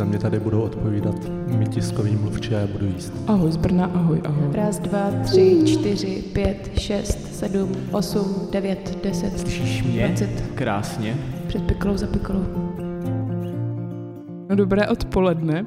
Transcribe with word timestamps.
za 0.00 0.06
mě 0.06 0.18
tady 0.18 0.40
budou 0.40 0.60
odpovídat 0.60 1.14
my 1.58 1.66
tiskoví 1.66 2.16
mluvči 2.16 2.54
a 2.54 2.58
já 2.58 2.66
budu 2.66 2.86
jíst. 2.86 3.12
Ahoj 3.26 3.52
z 3.52 3.56
Brna, 3.56 3.86
ahoj, 3.86 4.20
ahoj. 4.24 4.48
Raz, 4.52 4.78
dva, 4.78 5.10
tři, 5.24 5.62
čtyři, 5.66 6.24
pět, 6.32 6.70
šest, 6.78 7.34
sedm, 7.34 7.72
osm, 7.92 8.48
devět, 8.52 8.98
deset, 9.04 9.40
Slyšíš 9.40 9.82
mě? 9.82 10.06
dvacet. 10.08 10.44
Krásně. 10.54 11.16
Před 11.48 11.62
piklou 11.62 11.96
za 11.96 12.06
piklou. 12.06 12.44
No, 14.50 14.56
dobré 14.56 14.88
odpoledne. 14.88 15.66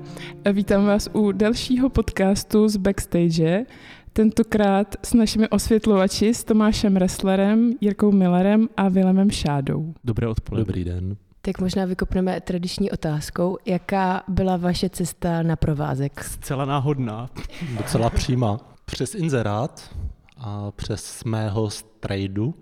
Vítám 0.54 0.86
vás 0.86 1.10
u 1.14 1.32
dalšího 1.32 1.90
podcastu 1.90 2.68
z 2.68 2.78
Backstage. 2.78 3.66
Tentokrát 4.14 4.96
s 5.04 5.14
našimi 5.14 5.50
osvětlovači, 5.50 6.34
s 6.34 6.44
Tomášem 6.44 6.96
Resslerem, 6.96 7.72
Jirkou 7.82 8.12
Millerem 8.12 8.68
a 8.78 8.90
Vilemem 8.90 9.32
Šádou. 9.32 9.94
Dobré 10.04 10.28
odpoledne. 10.28 10.66
Dobrý 10.66 10.84
den. 10.84 11.16
Tak 11.46 11.60
možná 11.60 11.86
vykopneme 11.86 12.42
tradiční 12.42 12.92
otázkou. 12.92 13.58
Jaká 13.66 14.24
byla 14.28 14.58
vaše 14.58 14.90
cesta 14.90 15.42
na 15.42 15.56
provázek? 15.56 16.24
Zcela 16.24 16.66
náhodná. 16.66 17.30
Docela 17.78 18.10
přímá. 18.10 18.60
Přes 18.86 19.16
inzerát 19.16 19.96
a 20.38 20.72
přes 20.72 21.24
mého 21.24 21.70
strejdu, 21.70 22.56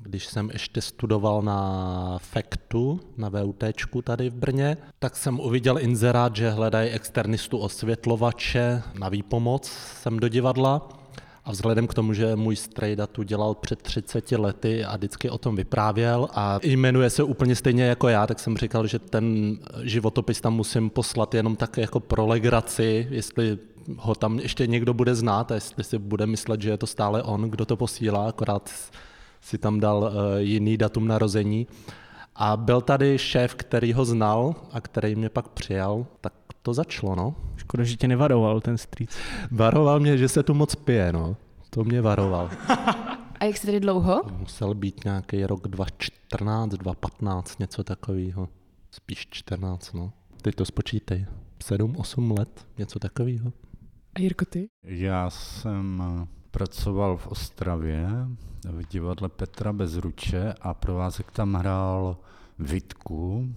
když 0.00 0.26
jsem 0.26 0.50
ještě 0.52 0.80
studoval 0.80 1.42
na 1.42 2.18
FEKTu, 2.18 3.00
na 3.16 3.28
VUT 3.28 3.64
tady 4.04 4.30
v 4.30 4.34
Brně, 4.34 4.76
tak 4.98 5.16
jsem 5.16 5.40
uviděl 5.40 5.78
inzerát, 5.78 6.36
že 6.36 6.50
hledají 6.50 6.90
externistu 6.90 7.58
osvětlovače 7.58 8.82
na 8.98 9.08
výpomoc 9.08 9.68
sem 10.02 10.18
do 10.20 10.28
divadla. 10.28 10.88
A 11.44 11.50
vzhledem 11.50 11.86
k 11.86 11.94
tomu, 11.94 12.12
že 12.12 12.36
můj 12.36 12.56
strejda 12.56 13.06
tu 13.06 13.22
dělal 13.22 13.54
před 13.54 13.82
30 13.82 14.32
lety 14.32 14.84
a 14.84 14.96
vždycky 14.96 15.30
o 15.30 15.38
tom 15.38 15.56
vyprávěl 15.56 16.28
a 16.34 16.60
jmenuje 16.62 17.10
se 17.10 17.22
úplně 17.22 17.56
stejně 17.56 17.84
jako 17.84 18.08
já, 18.08 18.26
tak 18.26 18.38
jsem 18.38 18.56
říkal, 18.56 18.86
že 18.86 18.98
ten 18.98 19.58
životopis 19.82 20.40
tam 20.40 20.54
musím 20.54 20.90
poslat 20.90 21.34
jenom 21.34 21.56
tak 21.56 21.76
jako 21.76 22.00
pro 22.00 22.26
legraci, 22.26 23.06
jestli 23.10 23.58
ho 23.96 24.14
tam 24.14 24.38
ještě 24.38 24.66
někdo 24.66 24.94
bude 24.94 25.14
znát 25.14 25.52
a 25.52 25.54
jestli 25.54 25.84
si 25.84 25.98
bude 25.98 26.26
myslet, 26.26 26.62
že 26.62 26.70
je 26.70 26.78
to 26.78 26.86
stále 26.86 27.22
on, 27.22 27.50
kdo 27.50 27.64
to 27.64 27.76
posílá, 27.76 28.28
akorát 28.28 28.70
si 29.40 29.58
tam 29.58 29.80
dal 29.80 30.12
eh, 30.12 30.42
jiný 30.42 30.76
datum 30.76 31.08
narození. 31.08 31.66
A 32.34 32.56
byl 32.56 32.80
tady 32.80 33.18
šéf, 33.18 33.54
který 33.54 33.92
ho 33.92 34.04
znal 34.04 34.54
a 34.72 34.80
který 34.80 35.14
mě 35.14 35.28
pak 35.28 35.48
přijal, 35.48 36.06
tak 36.20 36.32
to 36.62 36.74
začalo, 36.74 37.14
no. 37.14 37.34
Škoda, 37.56 37.84
že 37.84 37.96
tě 37.96 38.08
nevaroval 38.08 38.60
ten 38.60 38.78
street. 38.78 39.10
Varoval 39.50 40.00
mě, 40.00 40.18
že 40.18 40.28
se 40.28 40.42
tu 40.42 40.54
moc 40.54 40.74
pije, 40.74 41.12
no. 41.12 41.36
To 41.70 41.84
mě 41.84 42.00
varoval. 42.00 42.50
A 43.40 43.44
jak 43.44 43.56
jste 43.56 43.66
tady 43.66 43.80
dlouho? 43.80 44.22
Musel 44.38 44.74
být 44.74 45.04
nějaký 45.04 45.46
rok 45.46 45.68
2014, 45.68 46.70
2015, 46.70 47.58
něco 47.58 47.84
takového. 47.84 48.48
Spíš 48.90 49.26
14, 49.30 49.92
no. 49.92 50.12
Teď 50.42 50.54
to 50.54 50.64
spočítej. 50.64 51.26
7, 51.62 51.96
8 51.96 52.30
let, 52.30 52.66
něco 52.78 52.98
takového. 52.98 53.52
A 54.14 54.20
Jirko, 54.20 54.44
ty? 54.44 54.68
Já 54.84 55.30
jsem 55.30 56.02
eh, 56.22 56.26
pracoval 56.50 57.16
v 57.16 57.26
Ostravě 57.26 58.08
v 58.64 58.88
divadle 58.88 59.28
Petra 59.28 59.72
Bezruče 59.72 60.54
a 60.60 60.74
provázek 60.74 61.30
tam 61.30 61.54
hrál 61.54 62.16
Vitku, 62.58 63.48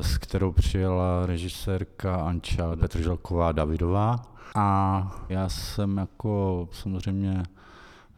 s 0.00 0.18
kterou 0.18 0.52
přijela 0.52 1.26
režisérka 1.26 2.16
Anča 2.16 2.76
Petrželková 2.76 3.52
Davidová. 3.52 4.16
A 4.54 5.10
já 5.28 5.48
jsem 5.48 5.96
jako 5.96 6.68
samozřejmě 6.72 7.42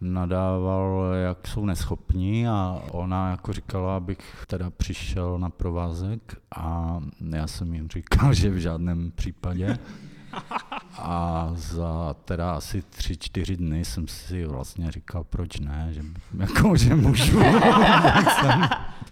nadával, 0.01 1.15
jak 1.15 1.49
jsou 1.49 1.65
neschopní 1.65 2.49
a 2.49 2.83
ona 2.91 3.31
jako 3.31 3.53
říkala, 3.53 3.97
abych 3.97 4.45
teda 4.47 4.71
přišel 4.71 5.39
na 5.39 5.51
provázek 5.51 6.37
a 6.57 6.99
já 7.21 7.47
jsem 7.47 7.75
jim 7.75 7.89
říkal, 7.89 8.35
že 8.35 8.51
v 8.51 8.57
žádném 8.59 9.11
případě. 9.11 9.79
A 10.99 11.51
za 11.55 12.17
teda 12.25 12.53
asi 12.53 12.83
tři, 12.83 13.17
čtyři 13.17 13.57
dny 13.57 13.85
jsem 13.85 14.09
si 14.09 14.45
vlastně 14.45 14.91
říkal, 14.91 15.25
proč 15.25 15.61
ne, 15.61 15.89
že, 15.91 16.03
jako, 16.39 16.77
že 16.77 16.95
můžu. 16.95 17.41
tak, 18.03 18.31
jsem, 18.31 18.61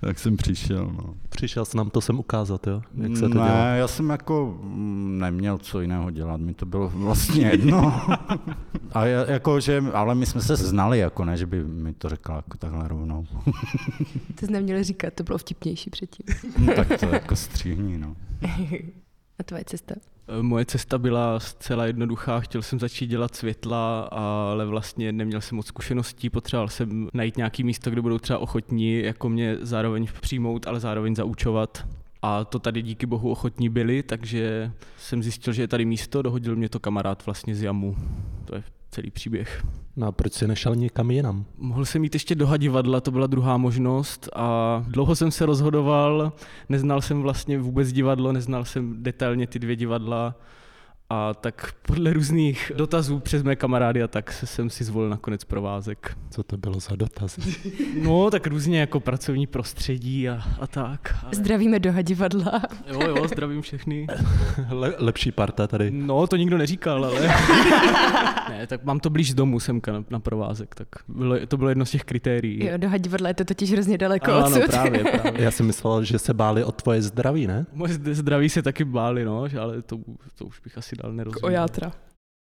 tak 0.01 0.19
jsem 0.19 0.37
přišel. 0.37 0.91
No. 0.97 1.15
Přišel 1.29 1.65
jsi 1.65 1.77
nám 1.77 1.91
to 1.91 2.01
sem 2.01 2.19
ukázat, 2.19 2.67
jo? 2.67 2.83
Jak 2.95 3.17
se 3.17 3.23
to 3.23 3.29
ne, 3.29 3.35
dělá? 3.35 3.65
já 3.69 3.89
jsem 3.89 4.11
jako 4.11 4.59
mm, 4.63 5.19
neměl 5.19 5.59
co 5.59 5.81
jiného 5.81 6.11
dělat, 6.11 6.41
mi 6.41 6.55
to 6.55 6.67
bylo 6.67 6.89
vlastně 6.89 7.47
jedno. 7.47 8.03
A 8.93 9.07
já, 9.07 9.31
jako, 9.31 9.61
že, 9.61 9.83
ale 9.93 10.15
my 10.15 10.27
jsme 10.27 10.41
se 10.41 10.57
znali, 10.57 10.99
jako 10.99 11.25
ne, 11.25 11.37
že 11.37 11.47
by 11.47 11.65
mi 11.65 11.93
to 11.93 12.09
řekla 12.09 12.37
jako 12.37 12.59
takhle 12.59 12.89
rovnou. 12.89 13.27
To 14.41 14.47
jsi 14.47 14.53
neměli 14.53 14.85
říkat, 14.85 15.15
to 15.15 15.23
bylo 15.23 15.39
vtipnější 15.39 15.91
předtím. 15.91 16.27
No, 16.59 16.75
tak 16.75 17.01
to 17.01 17.07
jako 17.07 17.37
stříhní, 17.37 17.99
no. 17.99 18.17
A 19.39 19.43
tvoje 19.43 19.65
cesta? 19.67 19.95
Eh, 20.29 20.43
Moje 20.43 20.65
cesta 20.65 20.99
byla 20.99 21.41
zcela 21.41 21.87
jednoduchá, 21.87 22.41
chtěl 22.41 22.63
jsem 22.63 22.81
začít 22.81 23.07
dělat 23.07 23.35
světla, 23.35 24.01
ale 24.03 24.67
vlastně 24.67 25.13
neměl 25.13 25.41
jsem 25.41 25.57
moc 25.57 25.67
zkušeností, 25.67 26.31
potřeboval 26.31 26.69
jsem 26.69 27.09
najít 27.15 27.37
nějaký 27.37 27.65
místo, 27.65 27.91
kde 27.91 28.03
budou 28.03 28.19
třeba 28.19 28.39
ochotní 28.39 28.99
jako 28.99 29.29
mě 29.29 29.57
zároveň 29.61 30.07
přijmout, 30.21 30.67
ale 30.67 30.81
zároveň 30.81 31.15
zaučovat. 31.15 31.87
A 32.23 32.45
to 32.45 32.59
tady 32.59 32.83
díky 32.83 33.07
bohu 33.07 33.31
ochotní 33.31 33.69
byli, 33.69 34.03
takže 34.03 34.73
jsem 34.99 35.23
zjistil, 35.23 35.53
že 35.53 35.63
je 35.63 35.69
tady 35.69 35.85
místo, 35.85 36.23
dohodil 36.23 36.57
mě 36.57 36.69
to 36.69 36.81
kamarád 36.81 37.27
vlastně 37.27 37.55
z 37.55 37.63
Jamu. 37.63 37.97
To 38.45 38.55
je 38.55 38.63
celý 38.91 39.11
příběh. 39.11 39.65
No 39.97 40.07
a 40.07 40.13
proč 40.13 40.33
jsi 40.33 40.49
nešel 40.49 40.77
někam 40.77 41.11
jinam? 41.11 41.45
Mohl 41.59 41.85
jsem 41.85 42.05
jít 42.05 42.15
ještě 42.15 42.35
do 42.35 42.47
hadivadla, 42.47 43.01
to 43.01 43.11
byla 43.11 43.27
druhá 43.27 43.57
možnost 43.57 44.29
a 44.37 44.85
dlouho 44.89 45.17
jsem 45.17 45.31
se 45.31 45.47
rozhodoval, 45.47 46.33
neznal 46.69 47.03
jsem 47.03 47.23
vlastně 47.23 47.59
vůbec 47.59 47.93
divadlo, 47.93 48.33
neznal 48.33 48.65
jsem 48.65 49.03
detailně 49.03 49.47
ty 49.47 49.59
dvě 49.59 49.77
divadla 49.77 50.35
a 51.11 51.35
tak 51.35 51.73
podle 51.83 52.13
různých 52.13 52.73
dotazů 52.77 53.19
přes 53.21 53.43
mé 53.43 53.57
kamarády 53.57 54.03
a 54.03 54.09
tak 54.09 54.33
se- 54.33 54.47
jsem 54.47 54.71
si 54.71 54.85
zvolil 54.85 55.09
nakonec 55.11 55.45
provázek. 55.45 56.17
Co 56.31 56.43
to 56.43 56.57
bylo 56.57 56.81
za 56.81 56.97
dotazy? 56.97 57.41
No, 58.03 58.31
tak 58.31 58.47
různě 58.47 58.81
jako 58.81 59.01
pracovní 59.01 59.47
prostředí 59.47 60.29
a, 60.29 60.43
a 60.61 60.67
tak. 60.67 61.17
A, 61.27 61.35
Zdravíme 61.35 61.79
do 61.81 61.93
hadivadla. 61.93 62.63
jo, 62.87 63.01
jo, 63.09 63.29
zdravím 63.29 63.63
všechny. 63.63 64.07
Le, 64.71 64.95
lepší 64.99 65.33
parta 65.33 65.67
tady. 65.67 65.91
No, 65.91 66.27
to 66.27 66.37
nikdo 66.37 66.59
neříkal, 66.59 67.05
ale... 67.05 67.21
ne, 68.49 68.67
tak 68.67 68.85
mám 68.85 69.01
to 69.01 69.11
blíž 69.11 69.31
z 69.31 69.35
domu 69.35 69.61
semka 69.61 69.93
na, 69.93 70.05
na 70.11 70.21
provázek, 70.21 70.75
tak 70.75 70.89
bylo, 71.09 71.47
to 71.47 71.57
bylo 71.57 71.69
jedno 71.69 71.87
z 71.87 71.91
těch 71.91 72.05
kritérií. 72.05 72.67
Jo, 72.67 72.73
do 72.77 72.89
hadivadla 72.89 73.29
je 73.29 73.35
to 73.35 73.45
totiž 73.45 73.73
hrozně 73.73 73.99
daleko 73.99 74.33
ano, 74.33 74.47
ano, 74.47 74.57
odsud. 74.57 74.71
právě, 74.71 75.05
právě. 75.05 75.43
Já 75.43 75.51
jsem 75.51 75.67
myslel, 75.67 76.05
že 76.05 76.19
se 76.19 76.35
báli 76.35 76.65
o 76.65 76.73
tvoje 76.73 77.03
zdraví, 77.03 77.47
ne? 77.47 77.67
Moje 77.73 77.95
zd- 77.95 78.13
zdraví 78.15 78.49
se 78.49 78.63
taky 78.63 78.85
báli, 78.85 79.25
no, 79.25 79.49
že- 79.49 79.59
ale 79.59 79.83
to, 79.83 79.99
to 80.39 80.45
už 80.45 80.61
bych 80.61 80.79
asi 80.79 80.97
dal 81.03 81.11
O 81.11 81.15
nerozuměl. 81.15 81.51
játra. 81.53 81.93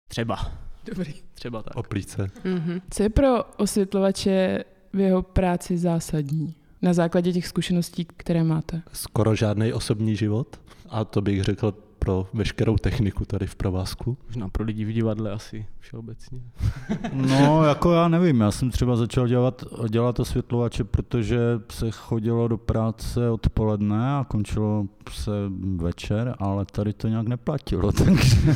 Třeba, 0.10 0.52
Dobrý. 0.86 1.14
třeba 1.34 1.64
tak. 1.64 1.76
O 1.76 1.84
plíce. 1.84 2.28
Mhm. 2.44 2.82
Co 2.90 3.04
je 3.04 3.10
pro 3.10 3.44
osvětlovače 3.58 4.64
v 4.94 5.00
jeho 5.00 5.22
práci 5.22 5.78
zásadní? 5.78 6.56
Na 6.82 6.94
základě 6.94 7.34
těch 7.34 7.48
zkušeností, 7.48 8.06
které 8.06 8.44
máte. 8.44 8.82
Skoro 8.94 9.36
žádný 9.36 9.74
osobní 9.74 10.16
život. 10.16 10.60
A 10.90 11.06
to 11.06 11.22
bych 11.22 11.44
řekl 11.44 11.74
pro 12.04 12.28
veškerou 12.34 12.78
techniku 12.78 13.26
tady 13.26 13.48
v 13.48 13.56
provázku. 13.56 14.18
Možná 14.26 14.50
pro 14.50 14.64
lidi 14.64 14.86
v 14.86 14.92
divadle 14.92 15.32
asi 15.32 15.66
všeobecně. 15.80 16.40
No, 17.14 17.64
jako 17.64 17.92
já 17.94 18.08
nevím, 18.08 18.42
já 18.42 18.52
jsem 18.52 18.72
třeba 18.72 18.96
začal 18.96 19.28
dělat, 19.28 19.64
dělat 19.90 20.20
osvětlovače, 20.20 20.84
protože 20.84 21.40
se 21.72 21.92
chodilo 21.92 22.48
do 22.48 22.58
práce 22.58 23.30
odpoledne 23.30 24.16
a 24.16 24.26
končilo 24.30 24.86
se 25.12 25.32
večer, 25.76 26.36
ale 26.40 26.66
tady 26.66 26.94
to 26.94 27.08
nějak 27.08 27.28
neplatilo, 27.28 27.92
takže 28.06 28.38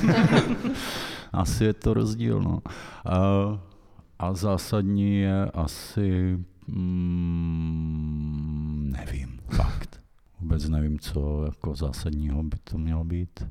asi 1.33 1.63
je 1.63 1.73
to 1.73 1.93
rozdíl. 1.93 2.41
No. 2.41 2.59
A, 3.05 3.19
a 4.19 4.33
zásadní 4.33 5.19
je 5.19 5.51
asi, 5.53 6.37
mm, 6.67 7.83
nevím, 8.97 9.39
fakt. 9.49 9.76
Vůbec 10.41 10.69
nevím, 10.69 10.99
co 10.99 11.43
jako 11.45 11.75
zásadního 11.75 12.43
by 12.43 12.57
to 12.63 12.77
mělo 12.77 13.03
být. 13.03 13.43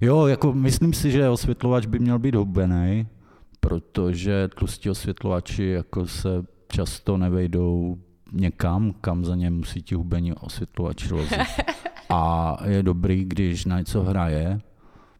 Jo, 0.00 0.26
jako 0.26 0.52
myslím 0.52 0.92
si, 0.92 1.10
že 1.10 1.28
osvětlovač 1.28 1.86
by 1.86 1.98
měl 1.98 2.18
být 2.18 2.34
hubený, 2.34 3.06
protože 3.60 4.48
tlustí 4.48 4.90
osvětlovači 4.90 5.64
jako 5.64 6.06
se 6.06 6.28
často 6.68 7.16
nevejdou 7.16 7.98
někam, 8.32 8.94
kam 9.00 9.24
za 9.24 9.34
ně 9.34 9.50
musí 9.50 9.82
ti 9.82 9.94
hubení 9.94 10.32
osvětlovači 10.32 11.14
lozit. 11.14 11.38
A 12.10 12.56
je 12.64 12.82
dobrý, 12.82 13.24
když 13.24 13.64
na 13.64 13.78
něco 13.78 14.02
hraje, 14.02 14.60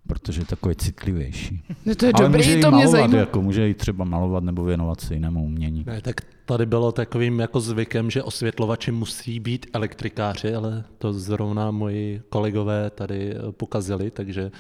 protože 0.06 0.40
je 0.40 0.44
takový 0.44 0.74
citlivější. 0.76 1.62
No 1.86 1.94
to 1.94 2.06
je 2.06 2.12
Ale 2.12 2.24
dobrý, 2.28 2.38
může 2.38 2.52
to 2.60 2.70
mě 2.70 2.70
malovat, 2.70 2.90
zajímá. 2.90 3.16
jako 3.18 3.42
může 3.42 3.68
i 3.70 3.74
třeba 3.74 4.04
malovat 4.04 4.44
nebo 4.44 4.64
věnovat 4.64 5.00
se 5.00 5.14
jinému 5.14 5.44
umění. 5.44 5.84
Ne, 5.86 6.00
tak 6.00 6.14
tady 6.46 6.66
bylo 6.66 6.92
takovým 6.92 7.40
jako 7.40 7.60
zvykem, 7.60 8.10
že 8.10 8.22
osvětlovači 8.22 8.92
musí 8.92 9.40
být 9.40 9.66
elektrikáři, 9.72 10.54
ale 10.54 10.84
to 10.98 11.12
zrovna 11.12 11.70
moji 11.70 12.22
kolegové 12.28 12.90
tady 12.90 13.34
eh, 13.34 13.52
pokazili, 13.52 14.10
takže 14.10 14.50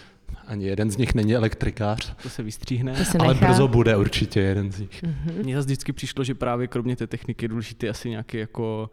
ani 0.46 0.66
jeden 0.66 0.90
z 0.90 0.96
nich 0.96 1.14
není 1.14 1.34
elektrikář. 1.34 2.14
To 2.22 2.28
se 2.28 2.42
vystříhne. 2.42 2.92
To 2.92 3.04
se 3.04 3.18
Ale 3.18 3.34
brzo 3.34 3.68
bude 3.68 3.96
určitě 3.96 4.40
jeden 4.40 4.72
z 4.72 4.80
nich. 4.80 5.02
Mhm. 5.02 5.34
Mně 5.42 5.56
zase 5.56 5.66
vždycky 5.66 5.92
přišlo, 5.92 6.24
že 6.24 6.34
právě 6.34 6.66
kromě 6.66 6.96
té 6.96 7.06
techniky 7.06 7.44
je 7.44 7.48
důležitý 7.48 7.88
asi 7.88 8.10
nějaký 8.10 8.36
jako 8.36 8.90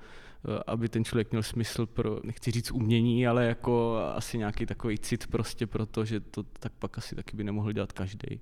aby 0.68 0.90
ten 0.90 1.06
člověk 1.06 1.32
měl 1.32 1.44
smysl 1.44 1.86
pro, 1.86 2.20
nechci 2.24 2.52
říct 2.52 2.72
umění, 2.72 3.28
ale 3.28 3.46
jako 3.46 3.98
asi 4.16 4.38
nějaký 4.38 4.66
takový 4.66 4.98
cit 4.98 5.28
prostě 5.28 5.68
pro 5.68 5.86
to, 5.86 6.06
že 6.06 6.20
to 6.20 6.44
tak 6.44 6.72
pak 6.80 6.98
asi 6.98 7.16
taky 7.16 7.38
by 7.38 7.44
nemohl 7.44 7.72
dělat 7.72 7.92
každý. 7.92 8.40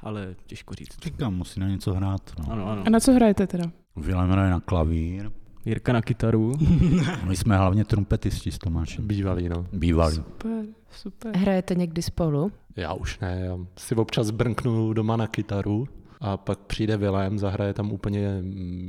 Ale 0.00 0.34
těžko 0.46 0.74
říct. 0.74 1.04
Říkám, 1.04 1.34
musí 1.34 1.60
na 1.60 1.68
něco 1.68 1.94
hrát. 1.94 2.32
No. 2.38 2.52
Ano, 2.52 2.66
ano. 2.66 2.82
A 2.86 2.90
na 2.90 3.00
co 3.00 3.12
hrajete 3.12 3.46
teda? 3.46 3.70
Vilém 3.96 4.30
hraje 4.30 4.50
na 4.50 4.60
klavír. 4.60 5.30
Jirka 5.64 5.92
na 5.92 6.02
kytaru. 6.02 6.52
My 7.28 7.36
jsme 7.36 7.56
hlavně 7.56 7.84
trumpetisti 7.84 8.50
s 8.50 8.58
Tomášem. 8.58 9.06
Bývalý, 9.06 9.48
no. 9.48 9.66
Bývalý. 9.72 10.14
Super, 10.14 10.64
super. 10.90 11.36
Hrajete 11.36 11.74
někdy 11.74 12.02
spolu? 12.02 12.52
Já 12.76 12.92
už 12.92 13.18
ne, 13.18 13.40
já 13.44 13.58
si 13.76 13.94
občas 13.94 14.30
brnknu 14.30 14.92
doma 14.92 15.16
na 15.16 15.26
kytaru 15.26 15.88
a 16.20 16.36
pak 16.36 16.58
přijde 16.58 16.96
Vilém, 16.96 17.38
zahraje 17.38 17.74
tam 17.74 17.92
úplně 17.92 18.42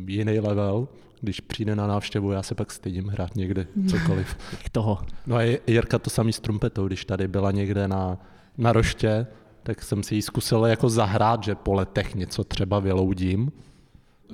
jiný 0.07 0.39
level. 0.39 0.87
Když 1.21 1.39
přijde 1.39 1.75
na 1.75 1.87
návštěvu, 1.87 2.31
já 2.31 2.43
se 2.43 2.55
pak 2.55 2.71
stydím 2.71 3.07
hrát 3.07 3.35
někde 3.35 3.67
cokoliv. 3.89 4.37
toho. 4.71 4.99
No 5.27 5.35
a 5.35 5.59
Jirka 5.67 5.99
to 5.99 6.09
samý 6.09 6.33
s 6.33 6.39
trumpetou, 6.39 6.87
když 6.87 7.05
tady 7.05 7.27
byla 7.27 7.51
někde 7.51 7.87
na, 7.87 8.17
na 8.57 8.73
roště, 8.73 9.27
tak 9.63 9.83
jsem 9.83 10.03
si 10.03 10.15
ji 10.15 10.21
zkusil 10.21 10.65
jako 10.65 10.89
zahrát, 10.89 11.43
že 11.43 11.55
po 11.55 11.73
letech 11.73 12.15
něco 12.15 12.43
třeba 12.43 12.79
vyloudím. 12.79 13.51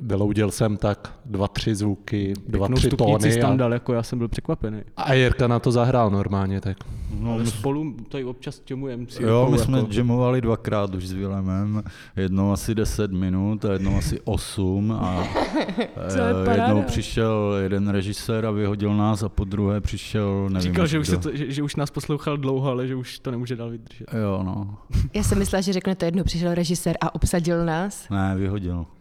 Vyloudil 0.01 0.51
jsem 0.51 0.77
tak 0.77 1.13
dva, 1.25 1.47
tři 1.47 1.75
zvuky, 1.75 2.33
dva, 2.47 2.67
Pěknou 2.67 2.77
tři 2.77 2.89
tóny 2.89 3.31
jsi 3.31 3.39
tam 3.39 3.51
a, 3.53 3.55
dal, 3.55 3.73
jako 3.73 3.93
já 3.93 4.03
jsem 4.03 4.17
byl 4.19 4.27
překvapený. 4.27 4.81
a 4.97 5.13
Jirka 5.13 5.47
na 5.47 5.59
to 5.59 5.71
zahrál 5.71 6.09
normálně, 6.09 6.61
tak 6.61 6.77
No, 7.19 7.33
Ale 7.33 7.43
my, 7.43 7.49
spolu 7.49 7.95
tady 8.09 8.23
občas 8.23 8.59
těmujeme 8.59 9.05
si. 9.09 9.23
jo, 9.23 9.45
my 9.49 9.57
jako, 9.57 9.63
jsme 9.63 9.81
jamovali 9.91 10.41
dvakrát 10.41 10.95
už 10.95 11.07
s 11.07 11.11
Vilemem. 11.11 11.83
Jednou 12.15 12.51
asi 12.51 12.75
10 12.75 13.11
minut 13.11 13.65
a 13.65 13.73
jednou 13.73 13.97
asi 13.97 14.19
8. 14.23 14.91
A 14.91 15.23
je 15.77 15.87
eh, 15.87 16.45
paráda. 16.45 16.65
jednou 16.67 16.83
přišel 16.83 17.57
jeden 17.63 17.89
režisér 17.89 18.45
a 18.45 18.51
vyhodil 18.51 18.97
nás 18.97 19.23
a 19.23 19.29
po 19.29 19.43
druhé 19.43 19.81
přišel, 19.81 20.49
nevím, 20.49 20.61
Říkal, 20.71 20.87
že 20.87 20.99
už, 20.99 21.07
to, 21.21 21.35
že, 21.35 21.51
že 21.51 21.63
už 21.63 21.75
nás 21.75 21.91
poslouchal 21.91 22.37
dlouho, 22.37 22.69
ale 22.69 22.87
že 22.87 22.95
už 22.95 23.19
to 23.19 23.31
nemůže 23.31 23.55
dál 23.55 23.69
vydržet. 23.69 24.05
Jo, 24.21 24.43
no. 24.43 24.77
Já 25.13 25.23
jsem 25.23 25.39
myslela, 25.39 25.61
že 25.61 25.73
řeknete 25.73 26.05
jednou 26.05 26.23
přišel 26.23 26.55
režisér 26.55 26.97
a 27.01 27.15
obsadil 27.15 27.65
nás. 27.65 28.09
Ne, 28.09 28.35
vyhodil. 28.37 28.85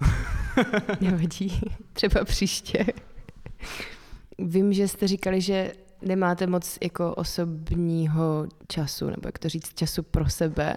Nevadí, 1.00 1.60
třeba 1.92 2.24
příště. 2.24 2.86
Vím, 4.38 4.72
že 4.72 4.88
jste 4.88 5.08
říkali, 5.08 5.40
že 5.40 5.72
nemáte 6.02 6.46
moc 6.46 6.78
jako 6.82 7.14
osobního 7.14 8.46
času, 8.68 9.06
nebo 9.06 9.28
jak 9.28 9.38
to 9.38 9.48
říct, 9.48 9.74
času 9.74 10.02
pro 10.02 10.28
sebe. 10.28 10.76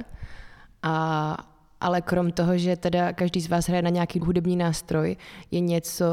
A, 0.84 1.38
ale 1.82 2.02
krom 2.02 2.32
toho, 2.32 2.58
že 2.58 2.76
teda 2.76 3.14
každý 3.14 3.42
z 3.42 3.50
vás 3.50 3.68
hraje 3.68 3.82
na 3.82 3.90
nějaký 3.90 4.20
hudební 4.20 4.56
nástroj, 4.56 5.18
je 5.52 5.60
něco, 5.60 6.06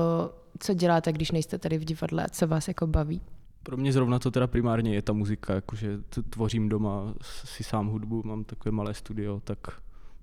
co 0.59 0.75
děláte, 0.75 1.13
když 1.13 1.31
nejste 1.31 1.59
tady 1.59 1.79
v 1.79 1.85
divadle 1.85 2.25
a 2.25 2.29
co 2.29 2.47
vás 2.47 2.69
jako 2.69 2.87
baví? 2.87 3.21
Pro 3.63 3.77
mě 3.77 3.93
zrovna 3.93 4.19
to 4.19 4.31
teda 4.31 4.47
primárně 4.47 4.95
je 4.95 5.03
ta 5.03 5.13
muzika, 5.13 5.55
jakože 5.55 5.99
tvořím 6.31 6.69
doma 6.69 7.15
si 7.23 7.65
sám 7.65 7.87
hudbu, 7.87 8.23
mám 8.25 8.45
takové 8.45 8.73
malé 8.73 8.95
studio, 8.95 9.41
tak 9.45 9.59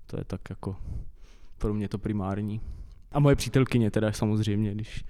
to 0.06 0.18
je 0.18 0.24
tak 0.24 0.40
jako 0.50 0.76
pro 1.58 1.74
mě 1.74 1.88
to 1.88 1.98
primární. 1.98 2.60
A 3.14 3.20
moje 3.20 3.36
přítelkyně 3.36 3.90
teda 3.90 4.12
samozřejmě, 4.12 4.74
když 4.74 5.04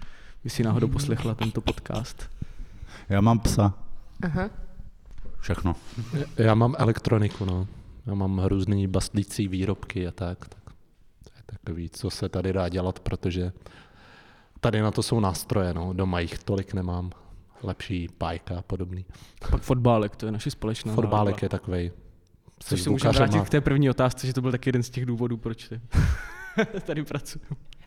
by 0.44 0.50
si 0.50 0.62
náhodou 0.62 0.88
poslechla 0.88 1.34
tento 1.34 1.60
podcast. 1.60 2.30
Já 3.08 3.20
mám 3.20 3.38
psa. 3.38 3.74
Aha. 4.22 4.50
Všechno. 5.40 5.76
já 6.36 6.54
mám 6.54 6.74
elektroniku, 6.78 7.44
no. 7.44 7.66
Já 8.06 8.14
mám 8.14 8.44
různý 8.44 8.86
bastlící 8.86 9.48
výrobky 9.48 10.06
a 10.06 10.10
tak, 10.10 10.48
tak. 10.48 10.64
To 11.24 11.30
je 11.36 11.42
takový, 11.46 11.88
co 11.88 12.10
se 12.10 12.28
tady 12.28 12.52
dá 12.52 12.68
dělat, 12.68 13.00
protože 13.00 13.52
tady 14.60 14.80
na 14.80 14.90
to 14.90 15.02
jsou 15.02 15.20
nástroje, 15.20 15.74
no. 15.74 15.92
Doma 15.92 16.20
jich 16.20 16.38
tolik 16.38 16.74
nemám. 16.74 17.10
Lepší 17.62 18.08
pájka 18.18 18.58
a 18.58 18.62
podobný. 18.62 19.04
A 19.42 19.48
pak 19.48 19.62
fotbálek, 19.62 20.16
to 20.16 20.26
je 20.26 20.32
naše 20.32 20.50
společná 20.50 20.94
Fotbálek 20.94 21.34
záliba. 21.34 21.44
je 21.44 21.48
takový. 21.48 21.90
Což 22.58 22.80
se 22.82 22.90
můžeme 22.90 23.12
vrátit 23.12 23.40
k 23.42 23.50
té 23.50 23.60
první 23.60 23.90
otázce, 23.90 24.26
že 24.26 24.32
to 24.32 24.40
byl 24.42 24.50
taky 24.50 24.68
jeden 24.68 24.82
z 24.82 24.90
těch 24.90 25.06
důvodů, 25.06 25.36
proč 25.36 25.68
ty 25.68 25.80
tady 26.86 27.04
pracuji. 27.04 27.40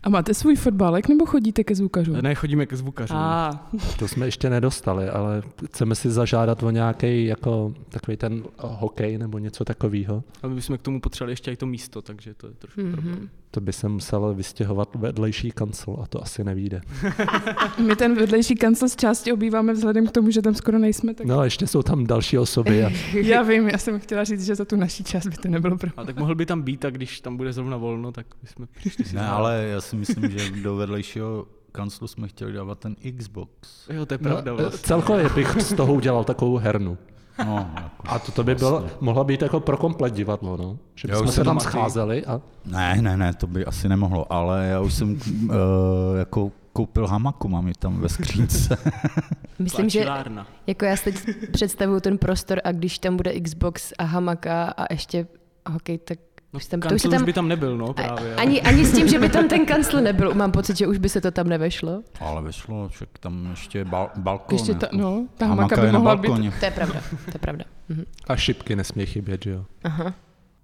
A 0.07 0.09
máte 0.09 0.33
svůj 0.33 0.55
fotbálek 0.55 1.07
nebo 1.07 1.25
chodíte 1.25 1.63
ke 1.63 1.75
zvukařům? 1.75 2.17
Ne, 2.21 2.35
chodíme 2.35 2.65
ke 2.65 2.77
zvukařům. 2.77 3.17
A, 3.17 3.69
To 3.99 4.07
jsme 4.07 4.25
ještě 4.25 4.49
nedostali, 4.49 5.09
ale 5.09 5.41
chceme 5.65 5.95
si 5.95 6.09
zažádat 6.09 6.63
o 6.63 6.69
nějaký 6.69 7.25
jako 7.25 7.73
takový 7.89 8.17
ten 8.17 8.43
hokej 8.57 9.17
nebo 9.17 9.37
něco 9.37 9.65
takového. 9.65 10.23
A 10.43 10.47
my 10.47 10.55
bychom 10.55 10.77
k 10.77 10.81
tomu 10.81 11.01
potřebovali 11.01 11.31
ještě 11.31 11.51
i 11.51 11.55
to 11.55 11.65
místo, 11.65 12.01
takže 12.01 12.33
to 12.33 12.47
je 12.47 12.53
trošku 12.53 12.81
mm-hmm. 12.81 12.91
problém. 12.91 13.29
To 13.51 13.61
by 13.61 13.73
se 13.73 13.89
musel 13.89 14.33
vystěhovat 14.33 14.95
vedlejší 14.95 15.51
kancel 15.51 15.97
a 16.03 16.07
to 16.07 16.21
asi 16.23 16.43
nevíde. 16.43 16.81
my 17.87 17.95
ten 17.95 18.15
vedlejší 18.15 18.55
kancel 18.55 18.89
z 18.89 18.95
části 18.95 19.33
obýváme 19.33 19.73
vzhledem 19.73 20.07
k 20.07 20.11
tomu, 20.11 20.31
že 20.31 20.41
tam 20.41 20.55
skoro 20.55 20.79
nejsme. 20.79 21.13
Tak... 21.13 21.27
No 21.27 21.39
a 21.39 21.43
ještě 21.43 21.67
jsou 21.67 21.83
tam 21.83 22.07
další 22.07 22.37
osoby 22.37 22.85
a 22.85 22.89
Já 23.13 23.41
vím, 23.41 23.69
já 23.69 23.77
jsem 23.77 23.99
chtěla 23.99 24.23
říct, 24.23 24.45
že 24.45 24.55
za 24.55 24.65
tu 24.65 24.75
naší 24.75 25.03
část 25.03 25.27
by 25.27 25.37
to 25.37 25.47
nebylo 25.47 25.77
pro 25.77 25.89
A 25.97 26.03
tak 26.03 26.19
mohl 26.19 26.35
by 26.35 26.45
tam 26.45 26.61
být 26.61 26.85
a 26.85 26.89
když 26.89 27.21
tam 27.21 27.37
bude 27.37 27.53
zrovna 27.53 27.77
volno, 27.77 28.11
tak 28.11 28.25
bychom 28.41 28.67
přišli 28.77 29.05
si 29.05 29.15
Ne, 29.15 29.27
ale 29.27 29.67
já 29.71 29.81
si 29.81 29.95
myslím, 29.95 30.31
že 30.31 30.49
do 30.49 30.75
vedlejšího 30.75 31.47
kanclu 31.71 32.07
jsme 32.07 32.27
chtěli 32.27 32.53
dávat 32.53 32.79
ten 32.79 32.95
Xbox. 33.17 33.89
Jo, 33.89 34.05
to 34.05 34.13
je 34.13 34.17
pravda 34.17 34.51
no, 34.51 34.57
vlastně. 34.57 34.87
celkově 34.87 35.29
bych 35.29 35.61
z 35.61 35.73
toho 35.73 35.93
udělal 35.93 36.23
takovou 36.23 36.57
hernu. 36.57 36.97
No, 37.45 37.69
jako, 37.75 38.03
A 38.05 38.19
to, 38.19 38.31
to 38.31 38.43
by 38.43 38.55
bylo, 38.55 38.85
mohla 38.99 39.23
být 39.23 39.41
jako 39.41 39.59
pro 39.59 39.77
komplet 39.77 40.13
divadlo, 40.13 40.57
no. 40.57 40.77
Že 40.95 41.07
bychom 41.07 41.27
se 41.27 41.43
tam 41.43 41.59
scházeli 41.59 42.25
a 42.25 42.41
ne, 42.65 42.97
ne, 43.01 43.17
ne, 43.17 43.33
to 43.33 43.47
by 43.47 43.65
asi 43.65 43.89
nemohlo, 43.89 44.33
ale 44.33 44.67
já 44.67 44.79
už 44.81 44.93
jsem 44.93 45.19
uh, 45.43 45.55
jako 46.19 46.51
koupil 46.73 47.07
hamaku, 47.07 47.47
mám 47.47 47.67
ji 47.67 47.73
tam 47.73 48.01
ve 48.01 48.09
skřínce. 48.09 48.77
Myslím, 49.59 49.89
že 49.89 50.05
jako 50.67 50.85
já 50.85 50.97
si 50.97 51.11
teď 51.11 51.51
představuju 51.51 51.99
ten 51.99 52.17
prostor 52.17 52.61
a 52.63 52.71
když 52.71 52.99
tam 52.99 53.15
bude 53.17 53.39
Xbox 53.39 53.93
a 53.97 54.03
hamaka 54.03 54.63
a 54.63 54.93
ještě 54.93 55.27
hokej, 55.69 55.97
tak 55.97 56.19
No, 56.53 56.59
tam, 56.69 56.79
kancel 56.79 57.11
to 57.11 57.15
už 57.15 57.19
tam 57.19 57.25
by 57.25 57.33
tam 57.33 57.47
nebyl, 57.47 57.77
no 57.77 57.93
právě. 57.93 58.35
ani, 58.35 58.61
ani 58.61 58.85
s 58.85 58.95
tím, 58.95 59.07
že 59.07 59.19
by 59.19 59.29
tam 59.29 59.47
ten 59.47 59.65
kancel 59.71 60.01
nebyl, 60.01 60.33
mám 60.33 60.51
pocit, 60.51 60.77
že 60.77 60.87
už 60.87 60.97
by 60.97 61.09
se 61.09 61.21
to 61.21 61.31
tam 61.31 61.47
nevešlo. 61.49 62.03
ale 62.19 62.41
vešlo, 62.41 62.89
však 62.89 63.09
tam 63.19 63.47
ještě 63.49 63.85
bal, 63.85 64.09
balkon. 64.15 64.55
Ještě 64.57 64.73
ta, 64.73 64.85
jako. 64.85 64.97
no, 64.97 65.27
ta 65.37 65.45
Hamaka 65.45 65.75
hamaka 65.75 65.81
by 65.91 65.97
mohla 65.97 66.15
být. 66.15 66.27
balkoně. 66.27 66.51
To 66.59 66.65
je 66.65 66.71
pravda, 66.71 67.01
to 67.25 67.31
je 67.33 67.39
pravda. 67.39 67.65
Mhm. 67.89 68.03
a 68.27 68.35
šipky 68.35 68.75
nesmí 68.75 69.05
chybět, 69.05 69.43
že 69.43 69.49
jo. 69.51 69.65
Aha. 69.83 70.13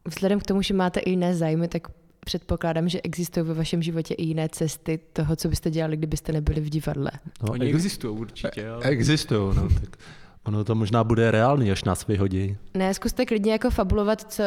Vzhledem 0.08 0.40
k 0.40 0.44
tomu, 0.44 0.62
že 0.62 0.74
máte 0.74 1.00
i 1.00 1.10
jiné 1.10 1.36
zájmy, 1.36 1.68
tak 1.68 1.88
předpokládám, 2.26 2.90
že 2.90 3.02
existují 3.02 3.46
ve 3.46 3.54
vašem 3.54 3.84
životě 3.84 4.14
i 4.14 4.24
jiné 4.24 4.50
cesty 4.50 5.00
toho, 5.14 5.36
co 5.36 5.48
byste 5.48 5.70
dělali, 5.72 5.98
kdybyste 5.98 6.32
nebyli 6.34 6.62
v 6.62 6.70
divadle. 6.70 7.12
No, 7.44 7.50
Oni 7.52 7.66
ex- 7.66 7.76
existují 7.76 8.18
určitě, 8.18 8.70
ale... 8.70 8.84
Existují, 8.86 9.56
no. 9.56 9.68
Tak 9.82 9.98
ono 10.46 10.64
to 10.64 10.76
možná 10.76 11.04
bude 11.04 11.32
reálný, 11.32 11.72
až 11.72 11.84
nás 11.84 12.08
vyhodí. 12.08 12.58
Ne, 12.74 12.94
zkuste 12.94 13.26
klidně 13.26 13.52
jako 13.52 13.70
fabulovat, 13.70 14.32
co, 14.32 14.44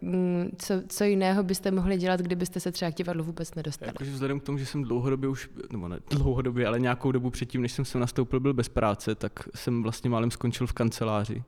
mm, 0.00 0.50
co, 0.58 0.74
co 0.88 1.04
jiného 1.04 1.42
byste 1.42 1.70
mohli 1.70 1.96
dělat, 1.96 2.20
kdybyste 2.20 2.60
se 2.60 2.72
třeba 2.72 2.90
k 2.90 2.94
divadlu 2.94 3.24
vůbec 3.24 3.54
nedostali. 3.54 3.88
Jakože 3.88 4.10
vzhledem 4.10 4.40
k 4.40 4.42
tomu, 4.42 4.58
že 4.58 4.66
jsem 4.66 4.82
dlouhodobě 4.82 5.28
už, 5.28 5.50
nebo 5.72 5.88
ne 5.88 6.00
dlouhodobě, 6.10 6.66
ale 6.66 6.80
nějakou 6.80 7.12
dobu 7.12 7.30
předtím, 7.30 7.62
než 7.62 7.72
jsem 7.72 7.84
sem 7.84 8.00
nastoupil, 8.00 8.40
byl 8.40 8.54
bez 8.54 8.68
práce, 8.68 9.14
tak 9.14 9.48
jsem 9.54 9.82
vlastně 9.82 10.10
málem 10.10 10.30
skončil 10.30 10.66
v 10.66 10.72
kanceláři. 10.72 11.42